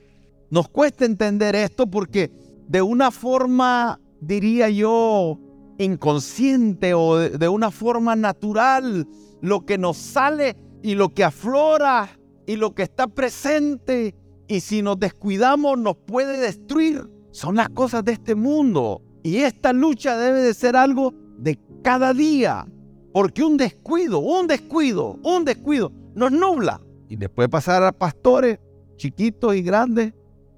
[0.49, 2.31] Nos cuesta entender esto porque
[2.67, 5.39] de una forma, diría yo,
[5.77, 9.07] inconsciente o de, una forma natural,
[9.41, 14.15] lo que nos sale y lo que aflora y lo que está presente
[14.47, 17.09] y si nos descuidamos nos puede destruir.
[17.37, 19.03] Son las cosas de este mundo.
[19.21, 22.65] Y esta lucha debe de ser algo de cada día.
[23.13, 26.81] Porque un descuido, un descuido, un descuido nos nubla.
[27.07, 28.57] Y después pasar a pastores
[28.95, 30.15] chiquitos y grandes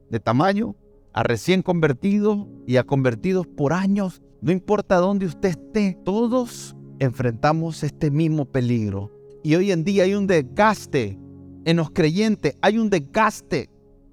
[0.10, 0.74] de tamaño,
[1.12, 4.22] a recién convertidos y a convertidos por años.
[4.40, 9.12] No importa dónde usted esté, todos enfrentamos este mismo peligro.
[9.44, 11.20] Y hoy en día hay un desgaste
[11.66, 13.70] en los creyentes, hay un desgaste,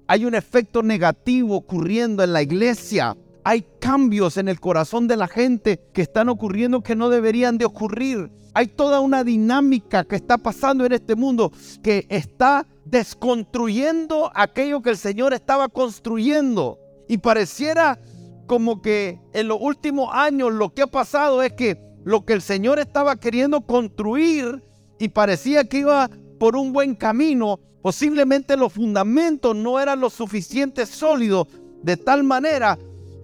[0.07, 3.15] hay un efecto negativo ocurriendo en la iglesia.
[3.43, 7.65] Hay cambios en el corazón de la gente que están ocurriendo que no deberían de
[7.65, 8.31] ocurrir.
[8.53, 11.51] Hay toda una dinámica que está pasando en este mundo
[11.83, 16.79] que está desconstruyendo aquello que el Señor estaba construyendo.
[17.07, 17.99] Y pareciera
[18.47, 22.41] como que en los últimos años lo que ha pasado es que lo que el
[22.41, 24.63] Señor estaba queriendo construir
[24.99, 30.85] y parecía que iba por un buen camino, posiblemente los fundamentos no eran lo suficiente
[30.85, 31.47] sólidos
[31.83, 32.77] de tal manera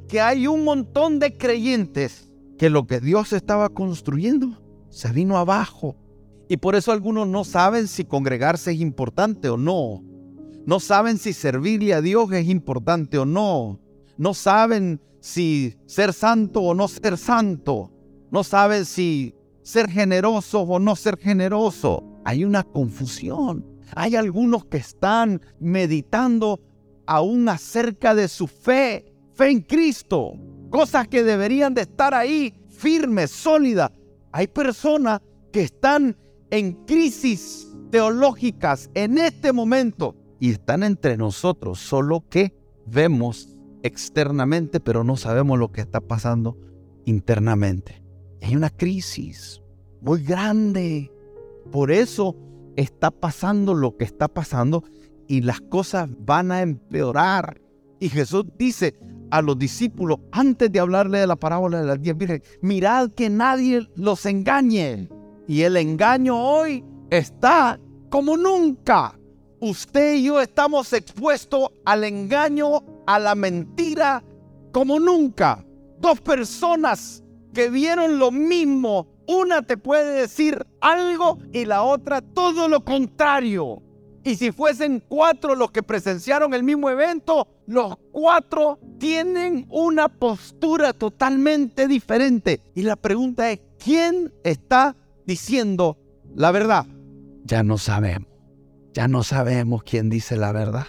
[0.07, 5.95] que hay un montón de creyentes que lo que Dios estaba construyendo se vino abajo.
[6.47, 10.03] Y por eso algunos no saben si congregarse es importante o no.
[10.65, 13.79] No saben si servirle a Dios es importante o no.
[14.17, 17.91] No saben si ser santo o no ser santo.
[18.29, 22.03] No saben si ser generoso o no ser generoso.
[22.25, 23.65] Hay una confusión.
[23.95, 26.59] Hay algunos que están meditando
[27.05, 30.33] aún acerca de su fe, fe en Cristo.
[30.69, 33.91] Cosas que deberían de estar ahí firmes, sólidas.
[34.31, 36.17] Hay personas que están
[36.49, 42.53] en crisis teológicas en este momento y están entre nosotros, solo que
[42.85, 46.57] vemos externamente, pero no sabemos lo que está pasando
[47.05, 48.03] internamente.
[48.41, 49.61] Hay una crisis
[50.01, 51.12] muy grande.
[51.73, 52.35] Por eso
[52.75, 54.83] está pasando lo que está pasando
[55.27, 57.59] y las cosas van a empeorar.
[57.99, 58.95] Y Jesús dice
[59.31, 63.31] a los discípulos, antes de hablarle de la parábola de las diez vírgenes, mirad que
[63.31, 65.09] nadie los engañe.
[65.47, 67.79] Y el engaño hoy está
[68.11, 69.17] como nunca
[69.59, 74.23] usted y yo estamos expuestos al engaño, a la mentira,
[74.71, 75.65] como nunca.
[75.99, 82.67] Dos personas que vieron lo mismo, una te puede decir algo y la otra todo
[82.67, 83.81] lo contrario.
[84.25, 90.93] Y si fuesen cuatro los que presenciaron el mismo evento, los cuatro tienen una postura
[90.93, 92.61] totalmente diferente.
[92.73, 95.97] Y la pregunta es, ¿quién está diciendo
[96.35, 96.85] la verdad?
[97.43, 98.29] Ya no sabemos.
[98.93, 100.87] Ya no sabemos quién dice la verdad.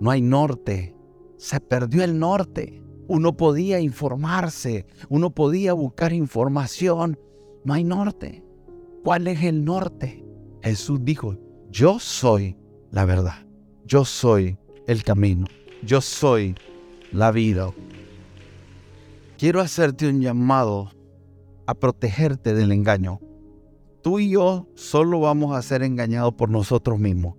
[0.00, 0.94] No hay norte.
[1.36, 2.84] Se perdió el norte.
[3.08, 7.18] Uno podía informarse, uno podía buscar información.
[7.64, 8.44] No hay norte.
[9.04, 10.24] ¿Cuál es el norte?
[10.62, 11.36] Jesús dijo,
[11.70, 12.56] yo soy
[12.90, 13.46] la verdad.
[13.84, 15.46] Yo soy el camino.
[15.82, 16.54] Yo soy
[17.12, 17.70] la vida.
[19.38, 20.90] Quiero hacerte un llamado
[21.66, 23.20] a protegerte del engaño
[24.08, 27.34] tú y yo solo vamos a ser engañados por nosotros mismos.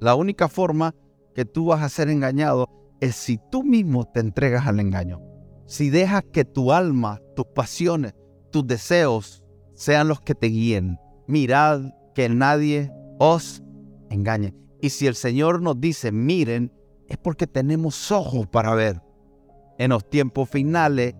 [0.00, 0.94] La única forma
[1.34, 2.66] que tú vas a ser engañado
[2.98, 5.20] es si tú mismo te entregas al engaño.
[5.66, 8.14] Si dejas que tu alma, tus pasiones,
[8.50, 9.43] tus deseos
[9.84, 10.98] sean los que te guíen.
[11.26, 13.62] Mirad que nadie os
[14.10, 14.54] engañe.
[14.80, 16.72] Y si el Señor nos dice, miren,
[17.08, 19.02] es porque tenemos ojos para ver.
[19.78, 21.14] En los tiempos finales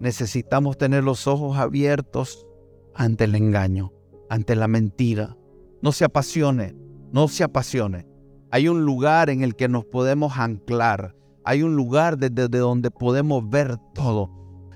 [0.00, 2.46] necesitamos tener los ojos abiertos
[2.94, 3.92] ante el engaño
[4.28, 5.36] ante la mentira.
[5.82, 6.74] No se apasione,
[7.12, 8.06] no se apasione.
[8.50, 11.14] Hay un lugar en el que nos podemos anclar.
[11.48, 14.30] hay un lugar desde donde podemos ver todo.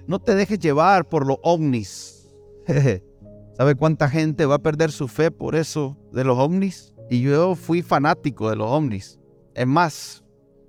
[0.06, 2.32] No te dejes llevar por los ovnis.
[3.60, 6.94] ¿Sabe cuánta gente va a perder su fe por eso de los ovnis?
[7.10, 9.20] Y yo fui fanático de los ovnis.
[9.54, 10.24] Es más,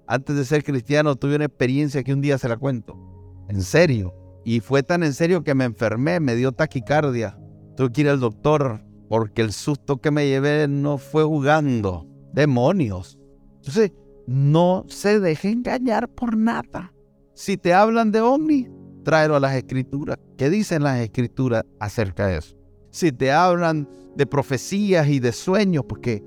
[0.08, 2.98] antes de ser cristiano tuve una experiencia que un día se la cuento.
[3.48, 4.14] En serio.
[4.44, 7.40] Y fue tan en serio que me enfermé, me dio taquicardia.
[7.78, 12.06] Tuve que ir al doctor porque el susto que me llevé no fue jugando.
[12.34, 13.18] Demonios.
[13.60, 13.94] Entonces,
[14.28, 16.92] no se deje engañar por nada.
[17.36, 18.68] Si te hablan de ovni,
[19.06, 20.18] tráelo a las escrituras.
[20.38, 22.61] ¿Qué dicen las escrituras acerca de eso?
[22.92, 26.24] Si te hablan de profecías y de sueños, porque,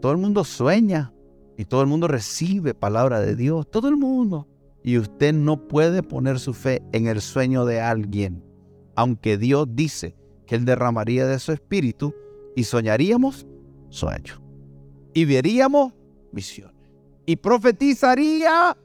[0.00, 1.12] todo el mundo sueña
[1.56, 4.48] y todo el mundo recibe palabra de Dios, todo el mundo.
[4.82, 8.44] Y usted no puede poner su fe en el sueño de alguien,
[8.94, 10.14] aunque Dios dice
[10.46, 12.14] que Él derramaría de su espíritu
[12.54, 13.46] y soñaríamos
[13.88, 14.40] sueños.
[15.14, 15.94] Y veríamos
[16.32, 16.74] visiones.
[17.24, 18.76] Y profetizaría.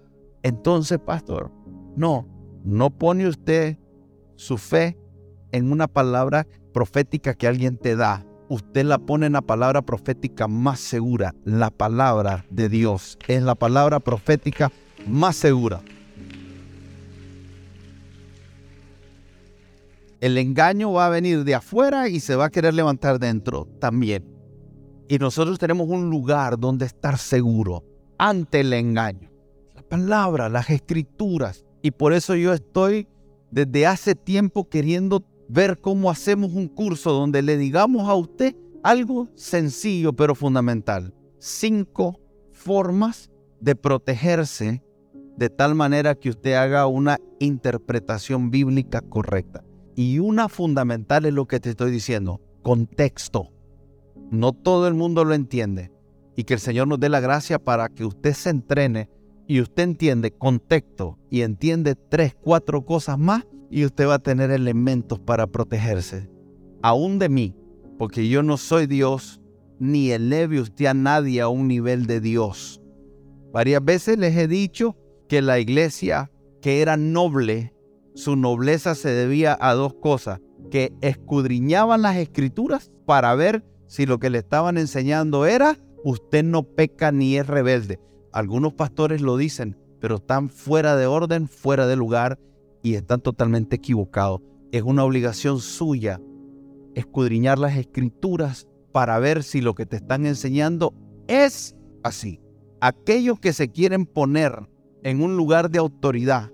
[0.42, 1.52] Entonces, pastor,
[1.98, 2.26] no,
[2.64, 3.78] no pone usted
[4.36, 4.98] su fe
[5.52, 8.26] en una palabra profética que alguien te da.
[8.48, 11.36] Usted la pone en la palabra profética más segura.
[11.44, 14.72] La palabra de Dios es la palabra profética
[15.08, 15.82] más segura.
[20.20, 24.26] El engaño va a venir de afuera y se va a querer levantar dentro también.
[25.08, 27.84] Y nosotros tenemos un lugar donde estar seguro
[28.18, 29.32] ante el engaño.
[29.76, 31.66] La palabra, las escrituras.
[31.82, 33.08] Y por eso yo estoy
[33.50, 39.28] desde hace tiempo queriendo ver cómo hacemos un curso donde le digamos a usted algo
[39.36, 41.14] sencillo pero fundamental.
[41.40, 42.22] Cinco
[42.54, 44.84] formas de protegerse
[45.36, 49.64] de tal manera que usted haga una interpretación bíblica correcta.
[49.96, 53.52] Y una fundamental es lo que te estoy diciendo, contexto.
[54.32, 55.92] No todo el mundo lo entiende.
[56.36, 59.10] Y que el Señor nos dé la gracia para que usted se entrene
[59.48, 64.52] y usted entiende contexto y entiende tres, cuatro cosas más y usted va a tener
[64.52, 66.30] elementos para protegerse.
[66.82, 67.56] Aún de mí,
[67.98, 69.42] porque yo no soy Dios,
[69.80, 72.82] ni eleve usted a nadie a un nivel de Dios.
[73.54, 77.74] Varias veces les he dicho que la iglesia que era noble,
[78.16, 84.20] su nobleza se debía a dos cosas, que escudriñaban las escrituras para ver si lo
[84.20, 88.00] que le estaban enseñando era, usted no peca ni es rebelde.
[88.32, 92.40] Algunos pastores lo dicen, pero están fuera de orden, fuera de lugar
[92.82, 94.42] y están totalmente equivocados.
[94.72, 96.22] Es una obligación suya
[96.96, 100.94] escudriñar las escrituras para ver si lo que te están enseñando
[101.28, 102.42] es así.
[102.82, 104.70] Aquellos que se quieren poner
[105.04, 106.52] en un lugar de autoridad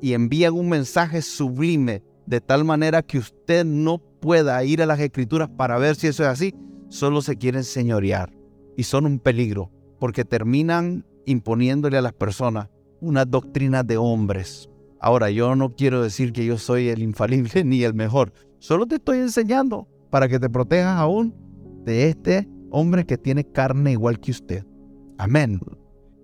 [0.00, 5.00] y envían un mensaje sublime de tal manera que usted no pueda ir a las
[5.00, 6.54] escrituras para ver si eso es así,
[6.88, 8.32] solo se quieren señorear
[8.76, 12.68] y son un peligro porque terminan imponiéndole a las personas
[13.00, 14.68] una doctrina de hombres.
[15.02, 18.94] Ahora, yo no quiero decir que yo soy el infalible ni el mejor, solo te
[18.94, 21.34] estoy enseñando para que te protejas aún
[21.84, 24.64] de este hombre que tiene carne igual que usted.
[25.18, 25.60] Amén.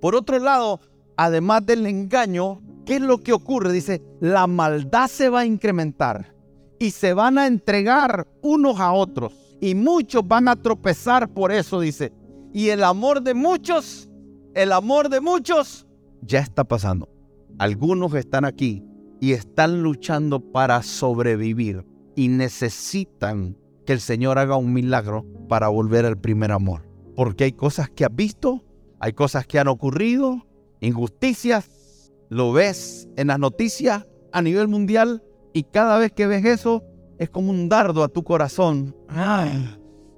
[0.01, 0.81] Por otro lado,
[1.17, 3.73] además del engaño, ¿qué es lo que ocurre?
[3.73, 6.37] Dice, la maldad se va a incrementar
[6.79, 11.81] y se van a entregar unos a otros y muchos van a tropezar por eso,
[11.81, 12.13] dice.
[12.53, 14.09] Y el amor de muchos,
[14.55, 15.85] el amor de muchos
[16.23, 17.18] ya está pasando.
[17.59, 18.85] Algunos están aquí
[19.21, 21.85] y están luchando para sobrevivir
[22.15, 23.57] y necesitan
[23.87, 26.89] que el Señor haga un milagro para volver al primer amor.
[27.17, 28.65] Porque hay cosas que has visto,
[29.01, 30.47] hay cosas que han ocurrido,
[30.81, 36.85] injusticias, lo ves en las noticias a nivel mundial y cada vez que ves eso
[37.19, 38.95] es como un dardo a tu corazón.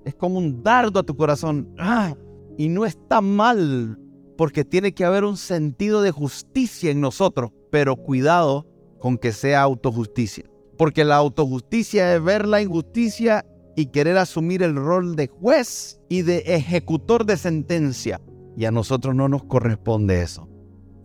[0.05, 1.75] Es como un dardo a tu corazón.
[2.59, 3.99] Y no está mal
[4.41, 8.67] porque tiene que haber un sentido de justicia en nosotros, pero cuidado
[8.99, 10.47] con que sea autojusticia.
[10.79, 13.45] Porque la autojusticia es ver la injusticia
[13.77, 18.19] y querer asumir el rol de juez y de ejecutor de sentencia.
[18.57, 20.49] Y a nosotros no nos corresponde eso.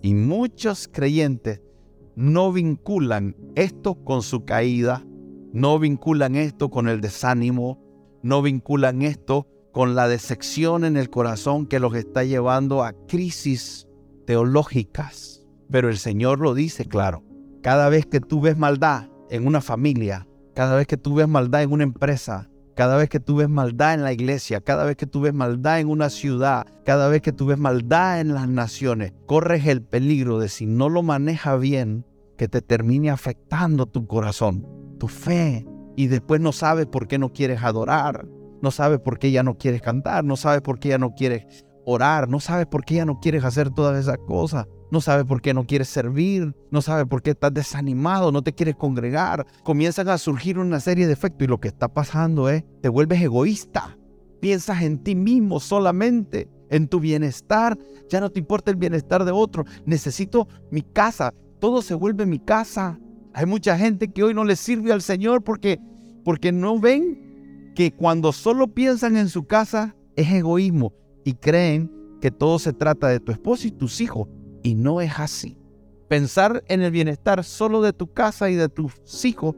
[0.01, 1.61] Y muchos creyentes
[2.15, 5.05] no vinculan esto con su caída,
[5.51, 7.83] no vinculan esto con el desánimo,
[8.23, 9.45] no vinculan esto
[9.76, 13.89] con la decepción en el corazón que los está llevando a crisis
[14.26, 15.45] teológicas.
[15.69, 17.26] Pero el Señor lo dice claro,
[17.61, 21.61] cada vez que tú ves maldad en una familia, cada vez que tú ves maldad
[21.61, 25.07] en una empresa, cada vez que tú ves maldad en la iglesia, cada vez que
[25.07, 29.11] tú ves maldad en una ciudad, cada vez que tú ves maldad en las naciones,
[29.26, 32.05] corres el peligro de si no lo maneja bien,
[32.38, 34.65] que te termine afectando tu corazón,
[34.99, 35.67] tu fe,
[35.97, 38.26] y después no sabes por qué no quieres adorar,
[38.66, 41.45] no sabes por qué ya no quieres cantar, no sabes por qué ya no quieres
[41.86, 45.39] orar, no sabes por qué ya no quieres hacer todas esas cosas, no sabes por
[45.39, 50.09] qué no quieres servir, no sabes por qué estás desanimado, no te quieres congregar, comienzan
[50.09, 53.99] a surgir una serie de efectos y lo que está pasando es, te vuelves egoísta,
[54.41, 57.78] piensas en ti mismo solamente, en tu bienestar,
[58.09, 62.39] ya no te importa el bienestar de otro, necesito mi casa, todo se vuelve mi
[62.39, 62.99] casa.
[63.36, 65.80] Hay mucha gente que hoy no le sirve al Señor porque,
[66.24, 67.24] porque no ven
[67.76, 73.07] que cuando solo piensan en su casa es egoísmo y creen que todo se trata
[73.09, 74.28] de tu esposo y tus hijos.
[74.63, 75.59] Y no es así.
[76.07, 78.93] Pensar en el bienestar solo de tu casa y de tus
[79.26, 79.55] hijos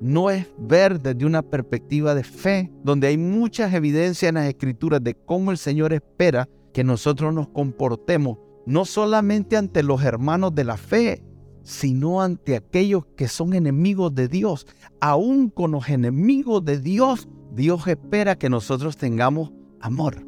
[0.00, 5.02] no es ver desde una perspectiva de fe, donde hay muchas evidencias en las escrituras
[5.04, 10.64] de cómo el Señor espera que nosotros nos comportemos, no solamente ante los hermanos de
[10.64, 11.22] la fe,
[11.62, 14.66] sino ante aquellos que son enemigos de Dios.
[15.00, 20.26] Aún con los enemigos de Dios, Dios espera que nosotros tengamos amor.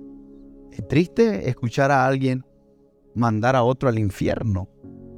[0.73, 2.45] Es triste escuchar a alguien
[3.15, 4.69] mandar a otro al infierno.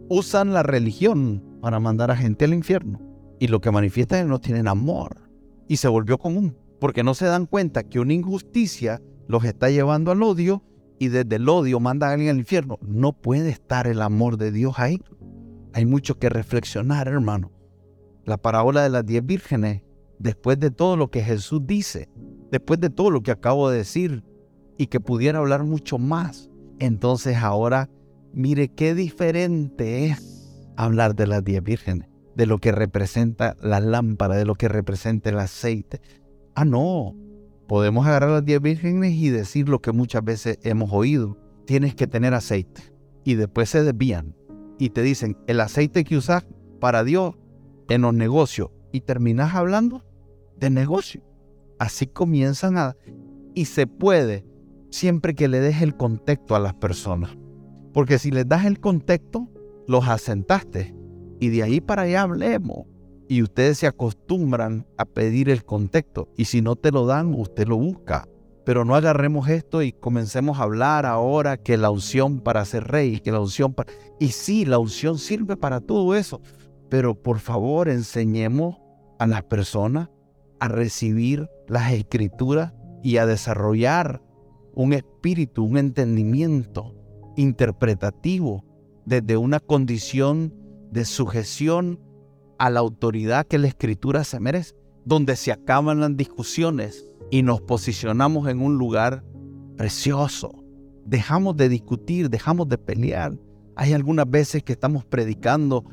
[0.08, 3.00] Usan la religión para mandar a gente al infierno.
[3.38, 5.30] Y lo que manifiestan es que no tienen amor.
[5.68, 6.56] Y se volvió común.
[6.80, 10.62] Porque no se dan cuenta que una injusticia los está llevando al odio
[10.98, 12.78] y desde el odio manda a alguien al infierno.
[12.82, 15.00] No puede estar el amor de Dios ahí.
[15.72, 17.50] Hay mucho que reflexionar, hermano.
[18.24, 19.82] La parábola de las diez vírgenes,
[20.18, 22.08] después de todo lo que Jesús dice,
[22.50, 24.24] después de todo lo que acabo de decir,
[24.76, 26.50] y que pudiera hablar mucho más.
[26.78, 27.88] Entonces ahora,
[28.32, 34.36] mire qué diferente es hablar de las diez vírgenes, de lo que representa la lámpara,
[34.36, 36.00] de lo que representa el aceite.
[36.54, 37.14] Ah, no,
[37.68, 41.38] podemos agarrar las diez vírgenes y decir lo que muchas veces hemos oído.
[41.66, 42.82] Tienes que tener aceite.
[43.24, 44.34] Y después se desvían
[44.78, 46.44] y te dicen el aceite que usas
[46.78, 47.34] para Dios
[47.88, 48.70] en los negocios.
[48.94, 50.04] Y terminas hablando
[50.56, 51.20] de negocio.
[51.80, 52.96] Así comienzan a...
[53.52, 54.46] Y se puede
[54.88, 57.36] siempre que le des el contexto a las personas.
[57.92, 59.48] Porque si les das el contexto,
[59.88, 60.94] los asentaste
[61.40, 62.86] y de ahí para allá hablemos.
[63.26, 67.66] Y ustedes se acostumbran a pedir el contexto y si no te lo dan, usted
[67.66, 68.28] lo busca.
[68.64, 73.18] Pero no agarremos esto y comencemos a hablar ahora que la unción para ser rey,
[73.18, 73.92] que la unción para...
[74.20, 76.40] Y sí, la unción sirve para todo eso.
[76.88, 78.83] Pero por favor enseñemos
[79.18, 80.10] a las personas
[80.60, 84.22] a recibir las escrituras y a desarrollar
[84.74, 86.94] un espíritu, un entendimiento
[87.36, 88.64] interpretativo
[89.04, 90.54] desde una condición
[90.90, 92.00] de sujeción
[92.58, 97.60] a la autoridad que la escritura se merece, donde se acaban las discusiones y nos
[97.60, 99.24] posicionamos en un lugar
[99.76, 100.64] precioso.
[101.04, 103.38] Dejamos de discutir, dejamos de pelear.
[103.76, 105.84] Hay algunas veces que estamos predicando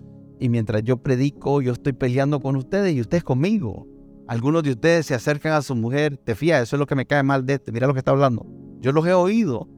[0.42, 3.88] y mientras yo predico, yo estoy peleando con ustedes y ustedes conmigo.
[4.28, 7.06] Algunos de ustedes se acercan a su mujer, te fías, eso es lo que me
[7.06, 8.48] cae mal de este, mira lo que está hablando.
[8.80, 9.70] Yo los he oído,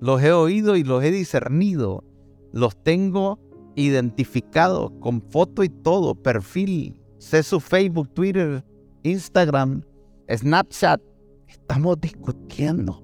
[0.00, 2.04] los he oído y los he discernido.
[2.52, 3.40] Los tengo
[3.74, 7.00] identificados con foto y todo, perfil.
[7.18, 8.64] Sé su Facebook, Twitter,
[9.02, 9.82] Instagram,
[10.30, 11.00] Snapchat.
[11.48, 13.02] Estamos discutiendo.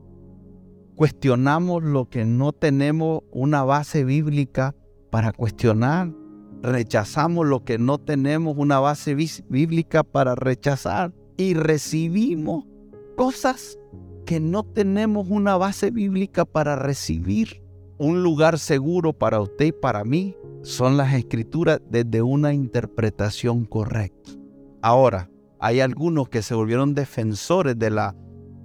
[0.95, 4.77] Cuestionamos lo que no tenemos una base bíblica
[5.11, 6.12] para cuestionar.
[6.63, 11.13] Rechazamos lo que no tenemos una base bíblica para rechazar.
[11.37, 12.65] Y recibimos
[13.17, 13.79] cosas
[14.27, 17.63] que no tenemos una base bíblica para recibir
[17.99, 24.33] un lugar seguro para usted y para mí son las escrituras desde una interpretación correcta.
[24.83, 25.31] Ahora,
[25.61, 28.15] hay algunos que se volvieron defensores de la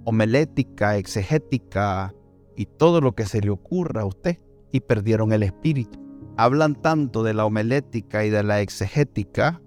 [0.04, 2.14] homelética, exegética
[2.56, 4.38] y todo lo que se le ocurra a usted
[4.70, 6.03] y perdieron el espíritu.
[6.36, 9.60] Hablan tanto de la homelética y de la exegética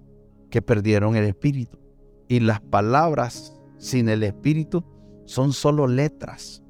[0.50, 1.78] que perdieron el espíritu.
[2.28, 4.84] Y las palabras sin el espíritu
[5.24, 6.62] son solo letras.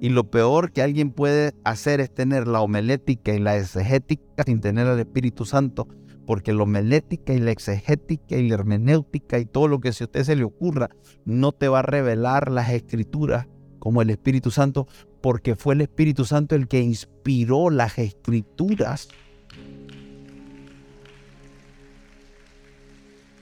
[0.00, 4.60] Y lo peor que alguien puede hacer es tener la homelética y la exegética sin
[4.60, 5.88] tener al Espíritu Santo,
[6.24, 10.06] porque la homelética y la exegética y la hermenéutica y todo lo que si a
[10.06, 10.90] usted se le ocurra
[11.24, 13.46] no te va a revelar las escrituras
[13.80, 14.86] como el Espíritu Santo,
[15.20, 19.08] porque fue el Espíritu Santo el que inspiró las escrituras.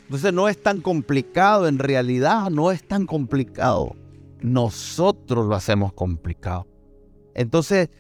[0.06, 3.94] Entonces no es tan complicado, en realidad no es tan complicado
[4.40, 6.66] nosotros lo hacemos complicado.
[7.34, 7.90] Entonces,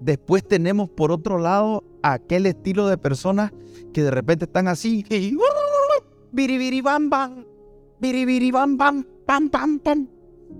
[0.00, 3.52] después tenemos por otro lado aquel estilo de personas
[3.92, 5.04] que de repente están así.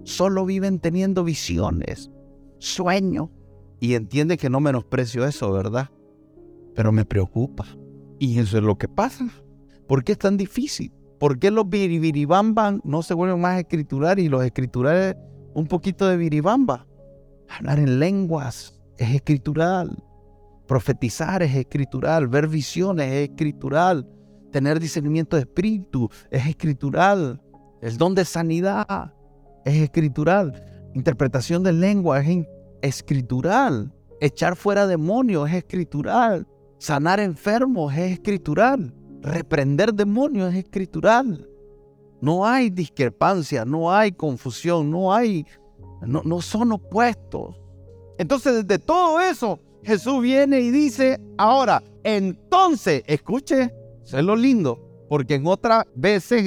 [0.04, 2.10] Solo viven teniendo visiones,
[2.58, 3.28] sueños.
[3.80, 5.90] Y entiende que no menosprecio eso, ¿verdad?
[6.74, 7.64] Pero me preocupa.
[8.18, 9.28] Y eso es lo que pasa.
[9.88, 10.92] ¿Por qué es tan difícil?
[11.18, 15.16] ¿Por qué los biribiribambam no se vuelven más escriturales y los escriturales
[15.54, 16.86] un poquito de biribamba?
[17.48, 20.04] Hablar en lenguas, es escritural.
[20.66, 22.28] Profetizar es escritural.
[22.28, 24.06] Ver visiones es escritural.
[24.52, 27.40] Tener discernimiento de espíritu es escritural.
[27.80, 29.14] El don de sanidad
[29.64, 30.62] es escritural.
[30.94, 32.46] Interpretación de lengua es
[32.82, 33.92] escritural.
[34.20, 36.46] Echar fuera demonios es escritural.
[36.78, 38.94] Sanar enfermos es escritural.
[39.22, 41.48] Reprender demonios es escritural.
[42.20, 45.46] No hay discrepancia, no hay confusión, no hay,
[46.02, 47.56] no, no son opuestos.
[48.18, 53.72] Entonces, desde todo eso, Jesús viene y dice, ahora, entonces, escuche,
[54.04, 56.44] eso es lo lindo, porque en otras veces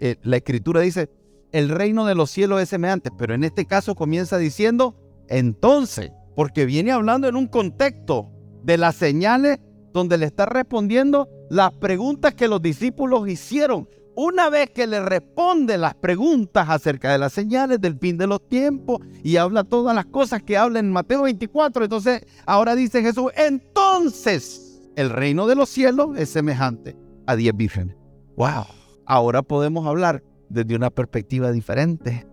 [0.00, 1.08] eh, la escritura dice,
[1.52, 4.96] el reino de los cielos es semejante, pero en este caso comienza diciendo,
[5.28, 8.30] entonces, porque viene hablando en un contexto
[8.62, 9.58] de las señales
[9.96, 13.88] donde le está respondiendo las preguntas que los discípulos hicieron.
[14.14, 18.46] Una vez que le responde las preguntas acerca de las señales del fin de los
[18.46, 23.32] tiempos y habla todas las cosas que habla en Mateo 24, entonces ahora dice Jesús,
[23.36, 26.94] entonces el reino de los cielos es semejante
[27.26, 27.96] a diez vírgenes.
[28.36, 28.66] ¡Wow!
[29.06, 32.26] Ahora podemos hablar desde una perspectiva diferente,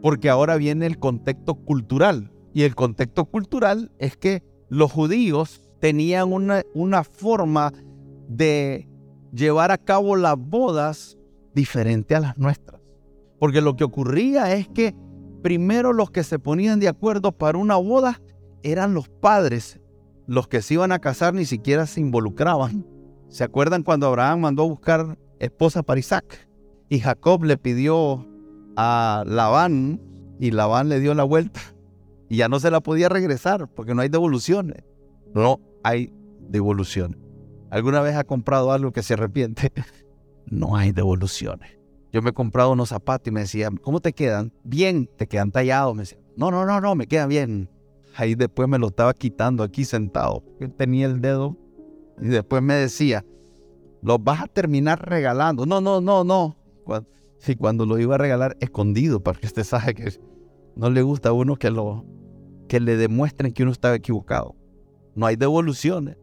[0.00, 2.30] porque ahora viene el contexto cultural.
[2.52, 7.72] Y el contexto cultural es que los judíos tenían una, una forma
[8.28, 8.88] de
[9.32, 11.18] llevar a cabo las bodas
[11.54, 12.80] diferente a las nuestras.
[13.38, 14.94] Porque lo que ocurría es que
[15.42, 18.20] primero los que se ponían de acuerdo para una boda
[18.62, 19.80] eran los padres.
[20.26, 22.86] Los que se iban a casar ni siquiera se involucraban.
[23.28, 26.48] ¿Se acuerdan cuando Abraham mandó a buscar esposa para Isaac?
[26.88, 28.26] Y Jacob le pidió
[28.76, 30.00] a Labán
[30.38, 31.60] y Labán le dio la vuelta
[32.28, 34.84] y ya no se la podía regresar porque no hay devoluciones.
[35.34, 37.18] No hay devoluciones.
[37.70, 39.72] ¿Alguna vez ha comprado algo que se arrepiente?
[40.46, 41.78] No hay devoluciones.
[42.12, 44.52] Yo me he comprado unos zapatos y me decían, ¿cómo te quedan?
[44.64, 45.94] Bien, te quedan tallados.
[45.94, 47.70] Me decían, no, no, no, no, me quedan bien.
[48.16, 50.42] Ahí después me lo estaba quitando aquí sentado.
[50.58, 51.56] Yo tenía el dedo
[52.20, 53.24] y después me decía,
[54.02, 55.66] los vas a terminar regalando.
[55.66, 56.56] No, no, no, no.
[57.38, 60.12] Si cuando lo iba a regalar escondido, para que usted sabe que
[60.74, 62.04] no le gusta a uno que, lo,
[62.68, 64.56] que le demuestren que uno estaba equivocado.
[65.14, 66.16] No hay devoluciones.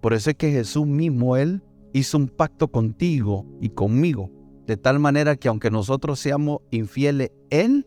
[0.00, 4.30] Por eso es que Jesús mismo, Él hizo un pacto contigo y conmigo,
[4.66, 7.86] de tal manera que aunque nosotros seamos infieles, Él,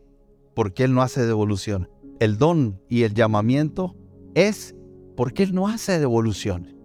[0.55, 1.89] porque Él no hace devolución.
[2.19, 3.95] El don y el llamamiento
[4.33, 4.75] es
[5.15, 6.75] porque Él no hace devoluciones.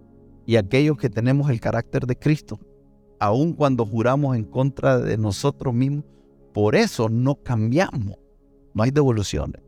[0.45, 2.59] Y aquellos que tenemos el carácter de Cristo,
[3.19, 6.03] aun cuando juramos en contra de nosotros mismos,
[6.53, 8.17] por eso no cambiamos.
[8.73, 9.61] No hay devoluciones.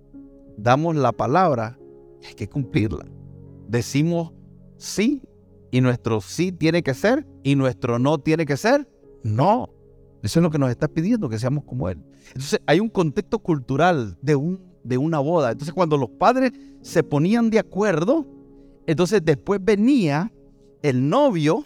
[0.58, 1.80] Damos la palabra,
[2.28, 3.06] hay que cumplirla.
[3.68, 4.34] Decimos
[4.78, 5.22] sí
[5.72, 8.88] y nuestro sí tiene que ser y nuestro no tiene que ser
[9.24, 9.70] no.
[10.24, 12.02] Eso es lo que nos está pidiendo, que seamos como Él.
[12.30, 15.52] Entonces hay un contexto cultural de, un, de una boda.
[15.52, 16.52] Entonces cuando los padres
[16.82, 18.26] se ponían de acuerdo,
[18.88, 20.32] entonces después venía
[20.82, 21.66] el novio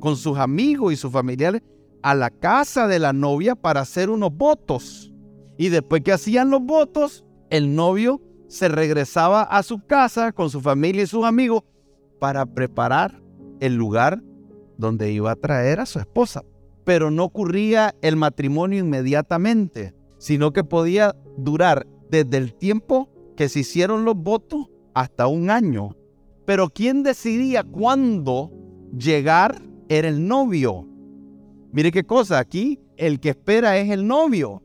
[0.00, 1.62] con sus amigos y sus familiares
[2.02, 5.12] a la casa de la novia para hacer unos votos.
[5.58, 10.60] Y después que hacían los votos, el novio se regresaba a su casa con su
[10.60, 11.62] familia y sus amigos
[12.18, 13.20] para preparar
[13.60, 14.22] el lugar
[14.78, 16.44] donde iba a traer a su esposa.
[16.84, 23.60] Pero no ocurría el matrimonio inmediatamente, sino que podía durar desde el tiempo que se
[23.60, 25.96] hicieron los votos hasta un año.
[26.44, 28.52] Pero quien decidía cuándo
[28.96, 30.86] llegar era el novio.
[31.72, 34.62] Mire qué cosa, aquí el que espera es el novio.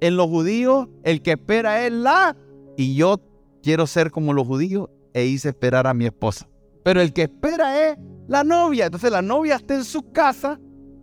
[0.00, 2.36] En los judíos el que espera es la.
[2.78, 3.20] Y yo
[3.60, 6.48] quiero ser como los judíos e hice esperar a mi esposa.
[6.84, 7.98] Pero el que espera es
[8.28, 8.84] la novia.
[8.86, 10.60] Entonces la novia está en su casa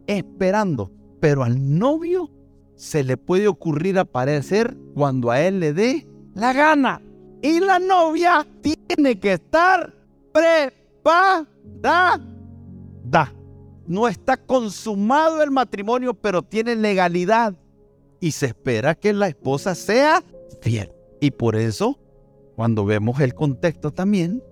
[0.08, 0.90] esperando.
[1.20, 2.32] Pero al novio
[2.76, 7.02] se le puede ocurrir aparecer cuando a él le dé la gana.
[7.42, 9.94] Y la novia tiene que estar
[10.32, 11.46] preparada.
[13.86, 17.54] No está consumado el matrimonio, pero tiene legalidad.
[18.22, 20.24] Y se espera que la esposa sea
[20.62, 20.95] fiel.
[21.20, 22.00] Y por eso,
[22.56, 24.44] cuando vemos el contexto también,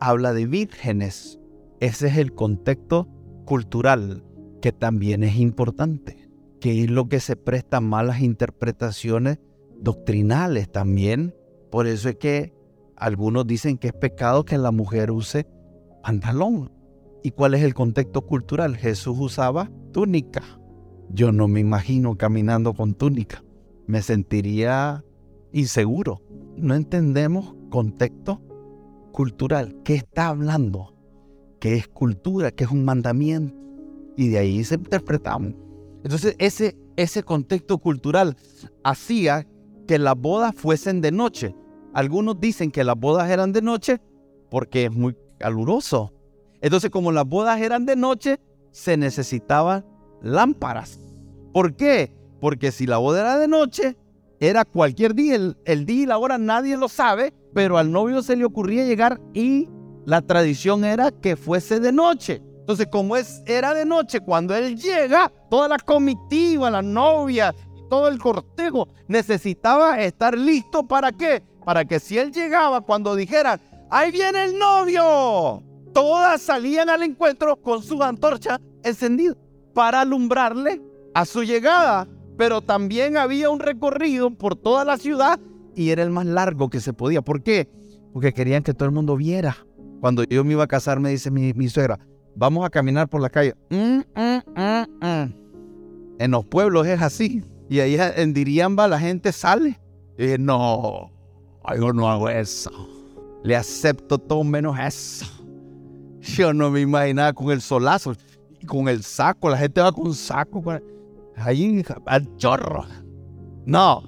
[0.00, 1.40] habla de vírgenes.
[1.80, 3.08] Ese es el contexto
[3.44, 4.24] cultural
[4.60, 6.28] que también es importante,
[6.60, 9.38] que es lo que se presta malas interpretaciones
[9.80, 11.34] doctrinales también.
[11.70, 12.54] Por eso es que
[12.96, 15.46] algunos dicen que es pecado que la mujer use
[16.02, 16.70] pantalón.
[17.22, 18.76] ¿Y cuál es el contexto cultural?
[18.76, 20.42] Jesús usaba túnica.
[21.10, 23.42] Yo no me imagino caminando con túnica.
[23.86, 25.04] Me sentiría
[25.54, 26.20] inseguro.
[26.56, 28.42] No entendemos contexto
[29.12, 29.80] cultural.
[29.84, 30.94] ¿Qué está hablando?
[31.60, 32.50] ¿Qué es cultura?
[32.50, 33.56] ¿Qué es un mandamiento?
[34.16, 35.54] Y de ahí se interpretamos.
[36.02, 38.36] Entonces ese, ese contexto cultural
[38.82, 39.46] hacía
[39.86, 41.54] que las bodas fuesen de noche.
[41.94, 44.00] Algunos dicen que las bodas eran de noche
[44.50, 46.12] porque es muy caluroso.
[46.60, 48.40] Entonces, como las bodas eran de noche,
[48.70, 49.84] se necesitaban
[50.22, 50.98] lámparas.
[51.52, 52.12] ¿Por qué?
[52.40, 53.96] Porque si la boda era de noche,
[54.40, 58.36] era cualquier día, el, día y la hora nadie lo sabe, pero al novio se
[58.36, 59.68] le ocurría llegar y
[60.04, 62.42] la tradición era que fuese de noche.
[62.60, 67.54] Entonces, como es, era de noche, cuando él llega, toda la comitiva, la novia,
[67.90, 71.42] todo el cortejo necesitaba estar listo para qué?
[71.64, 73.60] Para que si él llegaba, cuando dijeran,
[73.90, 75.62] ahí viene el novio,
[75.92, 79.34] todas salían al encuentro con su antorcha encendida
[79.74, 80.80] para alumbrarle
[81.14, 82.08] a su llegada.
[82.36, 85.38] Pero también había un recorrido por toda la ciudad
[85.74, 87.22] y era el más largo que se podía.
[87.22, 87.68] ¿Por qué?
[88.12, 89.56] Porque querían que todo el mundo viera.
[90.00, 91.98] Cuando yo me iba a casar, me dice mi, suegra,
[92.36, 93.54] vamos a caminar por la calle.
[93.70, 95.34] Mm, mm, mm,
[96.18, 97.42] en los pueblos es así.
[97.68, 99.80] Y ahí en Diriamba la gente sale.
[100.18, 101.10] Y dije, no,
[101.76, 102.70] yo no hago eso.
[103.42, 105.26] Le acepto todo menos eso.
[106.20, 108.14] Yo no me imaginaba con el solazo
[108.66, 109.50] con el saco.
[109.50, 110.62] La gente va con un saco.
[111.36, 112.84] Ahí al chorro.
[113.66, 114.02] No.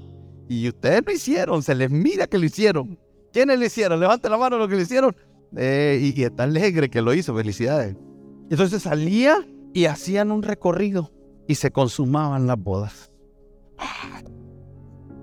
[0.48, 1.62] Y ustedes lo hicieron.
[1.62, 2.98] Se les mira que lo hicieron.
[3.32, 4.00] ¿Quiénes lo hicieron?
[4.00, 5.16] Levanten la mano lo que lo hicieron.
[5.56, 7.34] Eh, y, y está alegre que lo hizo.
[7.34, 7.96] Felicidades.
[8.50, 11.12] Entonces salía y hacían un recorrido
[11.48, 13.12] y se consumaban las bodas.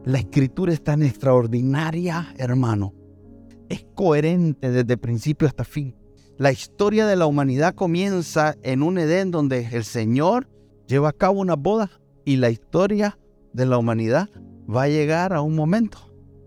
[0.06, 2.94] La escritura es tan extraordinaria, hermano.
[3.70, 5.96] Es coherente desde principio hasta fin.
[6.38, 10.50] La historia de la humanidad comienza en un Edén donde el Señor
[10.88, 11.90] lleva a cabo una boda
[12.26, 13.18] y la historia
[13.54, 14.30] de la humanidad
[14.74, 15.98] va a llegar a un momento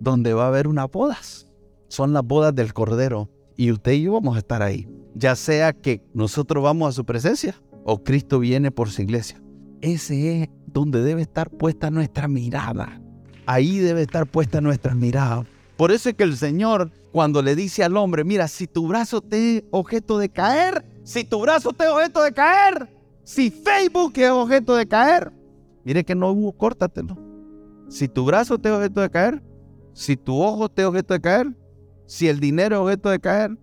[0.00, 1.46] donde va a haber unas bodas.
[1.88, 4.88] Son las bodas del Cordero y usted y yo vamos a estar ahí.
[5.14, 9.40] Ya sea que nosotros vamos a su presencia o Cristo viene por su iglesia.
[9.80, 13.00] Ese es donde debe estar puesta nuestra mirada.
[13.46, 15.46] Ahí debe estar puesta nuestra mirada.
[15.76, 19.20] Por eso es que el Señor, cuando le dice al hombre, mira, si tu brazo
[19.20, 22.88] te objeto de caer, si tu brazo te objeto de caer,
[23.26, 25.32] si Facebook es objeto de caer,
[25.84, 27.18] mire que no hubo, córtatelo.
[27.88, 29.42] Si tu brazo te es objeto de caer,
[29.94, 31.56] si tu ojo te es objeto de caer,
[32.06, 33.58] si el dinero es objeto de caer,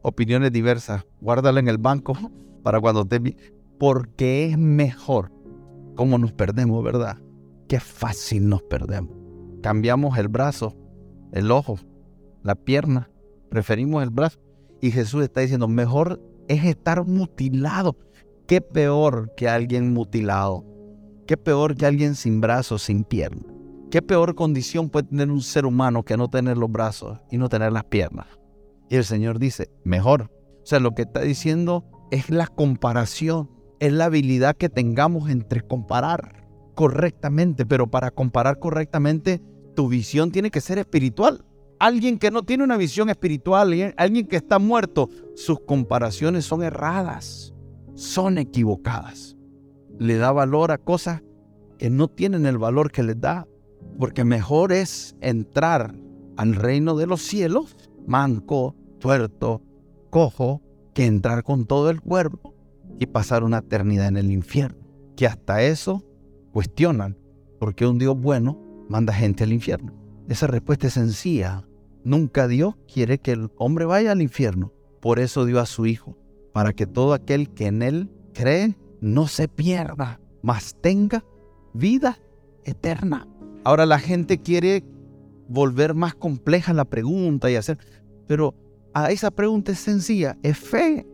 [0.00, 2.14] opiniones diversas, guárdala en el banco
[2.62, 3.36] para cuando te...
[3.78, 5.30] Porque es mejor
[5.94, 7.18] cómo nos perdemos, ¿verdad?
[7.68, 9.14] Qué fácil nos perdemos.
[9.60, 10.74] Cambiamos el brazo,
[11.32, 11.78] el ojo,
[12.42, 13.10] la pierna,
[13.50, 14.38] preferimos el brazo.
[14.80, 17.98] Y Jesús está diciendo, mejor es estar mutilado.
[18.46, 20.64] Qué peor que alguien mutilado.
[21.26, 23.42] Qué peor que alguien sin brazos, sin pierna.
[23.90, 27.48] Qué peor condición puede tener un ser humano que no tener los brazos y no
[27.48, 28.26] tener las piernas.
[28.88, 30.30] Y el Señor dice, mejor.
[30.62, 33.48] O sea, lo que está diciendo es la comparación
[33.82, 39.42] es la habilidad que tengamos entre comparar correctamente, pero para comparar correctamente,
[39.74, 41.44] tu visión tiene que ser espiritual.
[41.80, 47.51] Alguien que no tiene una visión espiritual, alguien que está muerto, sus comparaciones son erradas,
[48.02, 49.36] son equivocadas.
[49.98, 51.22] Le da valor a cosas
[51.78, 53.46] que no tienen el valor que les da,
[53.98, 55.94] porque mejor es entrar
[56.36, 57.76] al reino de los cielos,
[58.06, 59.62] manco, tuerto,
[60.10, 60.62] cojo,
[60.94, 62.54] que entrar con todo el cuerpo
[62.98, 64.84] y pasar una eternidad en el infierno.
[65.16, 66.02] Que hasta eso
[66.52, 67.16] cuestionan
[67.60, 69.94] por qué un Dios bueno manda gente al infierno.
[70.28, 71.68] Esa respuesta es sencilla.
[72.02, 74.72] Nunca Dios quiere que el hombre vaya al infierno.
[75.00, 76.16] Por eso dio a su Hijo,
[76.52, 81.24] para que todo aquel que en Él cree no se pierda, mas tenga
[81.72, 82.18] vida
[82.64, 83.26] eterna.
[83.64, 84.84] Ahora la gente quiere
[85.48, 87.78] volver más compleja la pregunta y hacer,
[88.26, 88.54] pero
[88.94, 91.06] a esa pregunta es sencilla, es fe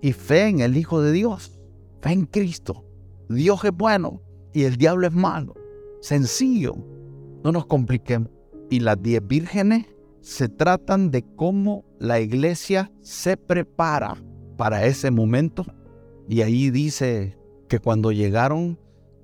[0.00, 1.58] y fe en el Hijo de Dios,
[2.00, 2.84] fe en Cristo.
[3.28, 4.22] Dios es bueno
[4.52, 5.54] y el diablo es malo.
[6.00, 6.76] Sencillo,
[7.42, 8.30] no nos compliquemos.
[8.70, 9.86] Y las diez vírgenes
[10.20, 14.16] se tratan de cómo la iglesia se prepara
[14.56, 15.64] para ese momento.
[16.28, 17.38] Y ahí dice
[17.68, 18.78] que cuando llegaron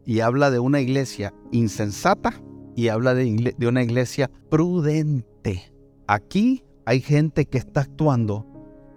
[0.04, 2.42] y habla de una iglesia insensata
[2.74, 5.72] y habla de, una iglesia prudente.
[6.06, 8.46] Aquí hay gente que está actuando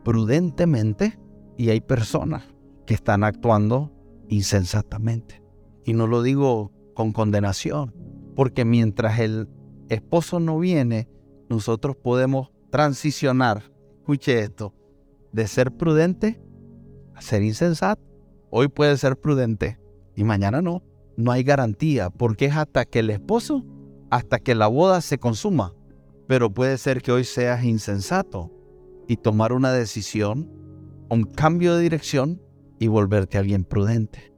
[0.03, 1.19] prudentemente
[1.57, 2.43] y hay personas
[2.86, 3.91] que están actuando
[4.29, 5.41] insensatamente.
[5.83, 7.93] Y no lo digo con condenación,
[8.36, 9.49] porque mientras el
[9.89, 11.07] esposo no viene,
[11.49, 14.73] nosotros podemos transicionar, escuche esto,
[15.36, 16.41] de ser prudente
[17.13, 18.01] a ser insensato.
[18.49, 19.77] Hoy puede ser prudente
[20.15, 20.81] y mañana no.
[21.17, 23.65] No hay garantía, porque es hasta que el esposo,
[24.09, 25.73] hasta que la boda se consuma.
[26.27, 28.51] Pero puede ser que hoy seas insensato
[29.07, 30.49] y tomar una decisión
[31.09, 32.41] un cambio de dirección
[32.79, 34.33] y volverte alguien prudente.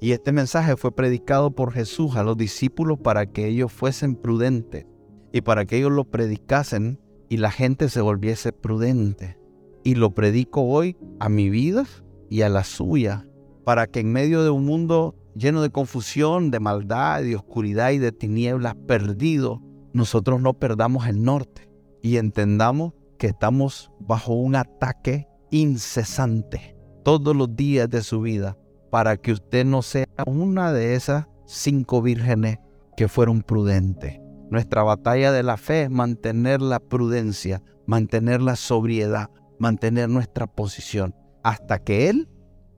[0.00, 4.86] Y este mensaje fue predicado por Jesús a los discípulos para que ellos fuesen prudentes
[5.32, 9.38] y para que ellos lo predicasen y la gente se volviese prudente.
[9.84, 11.84] Y lo predico hoy a mi vida
[12.30, 13.28] y a la suya,
[13.64, 17.98] para que en medio de un mundo lleno de confusión, de maldad, de oscuridad y
[17.98, 19.62] de tinieblas perdido,
[19.92, 21.70] nosotros no perdamos el norte
[22.02, 28.58] y entendamos que estamos bajo un ataque incesante todos los días de su vida
[28.90, 32.58] para que usted no sea una de esas cinco vírgenes
[32.96, 34.20] que fueron prudentes.
[34.50, 39.30] Nuestra batalla de la fe es mantener la prudencia, mantener la sobriedad,
[39.64, 42.28] mantener nuestra posición hasta que Él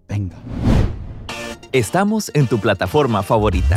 [0.08, 0.36] venga.
[1.72, 3.74] Estamos en tu plataforma favorita.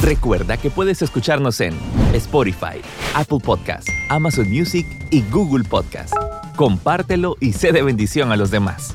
[0.00, 1.78] Recuerda que puedes escucharnos en
[2.14, 2.82] Spotify,
[3.14, 6.12] Apple Podcast, Amazon Music y Google Podcast.
[6.56, 8.92] Compártelo y sé de bendición a los demás.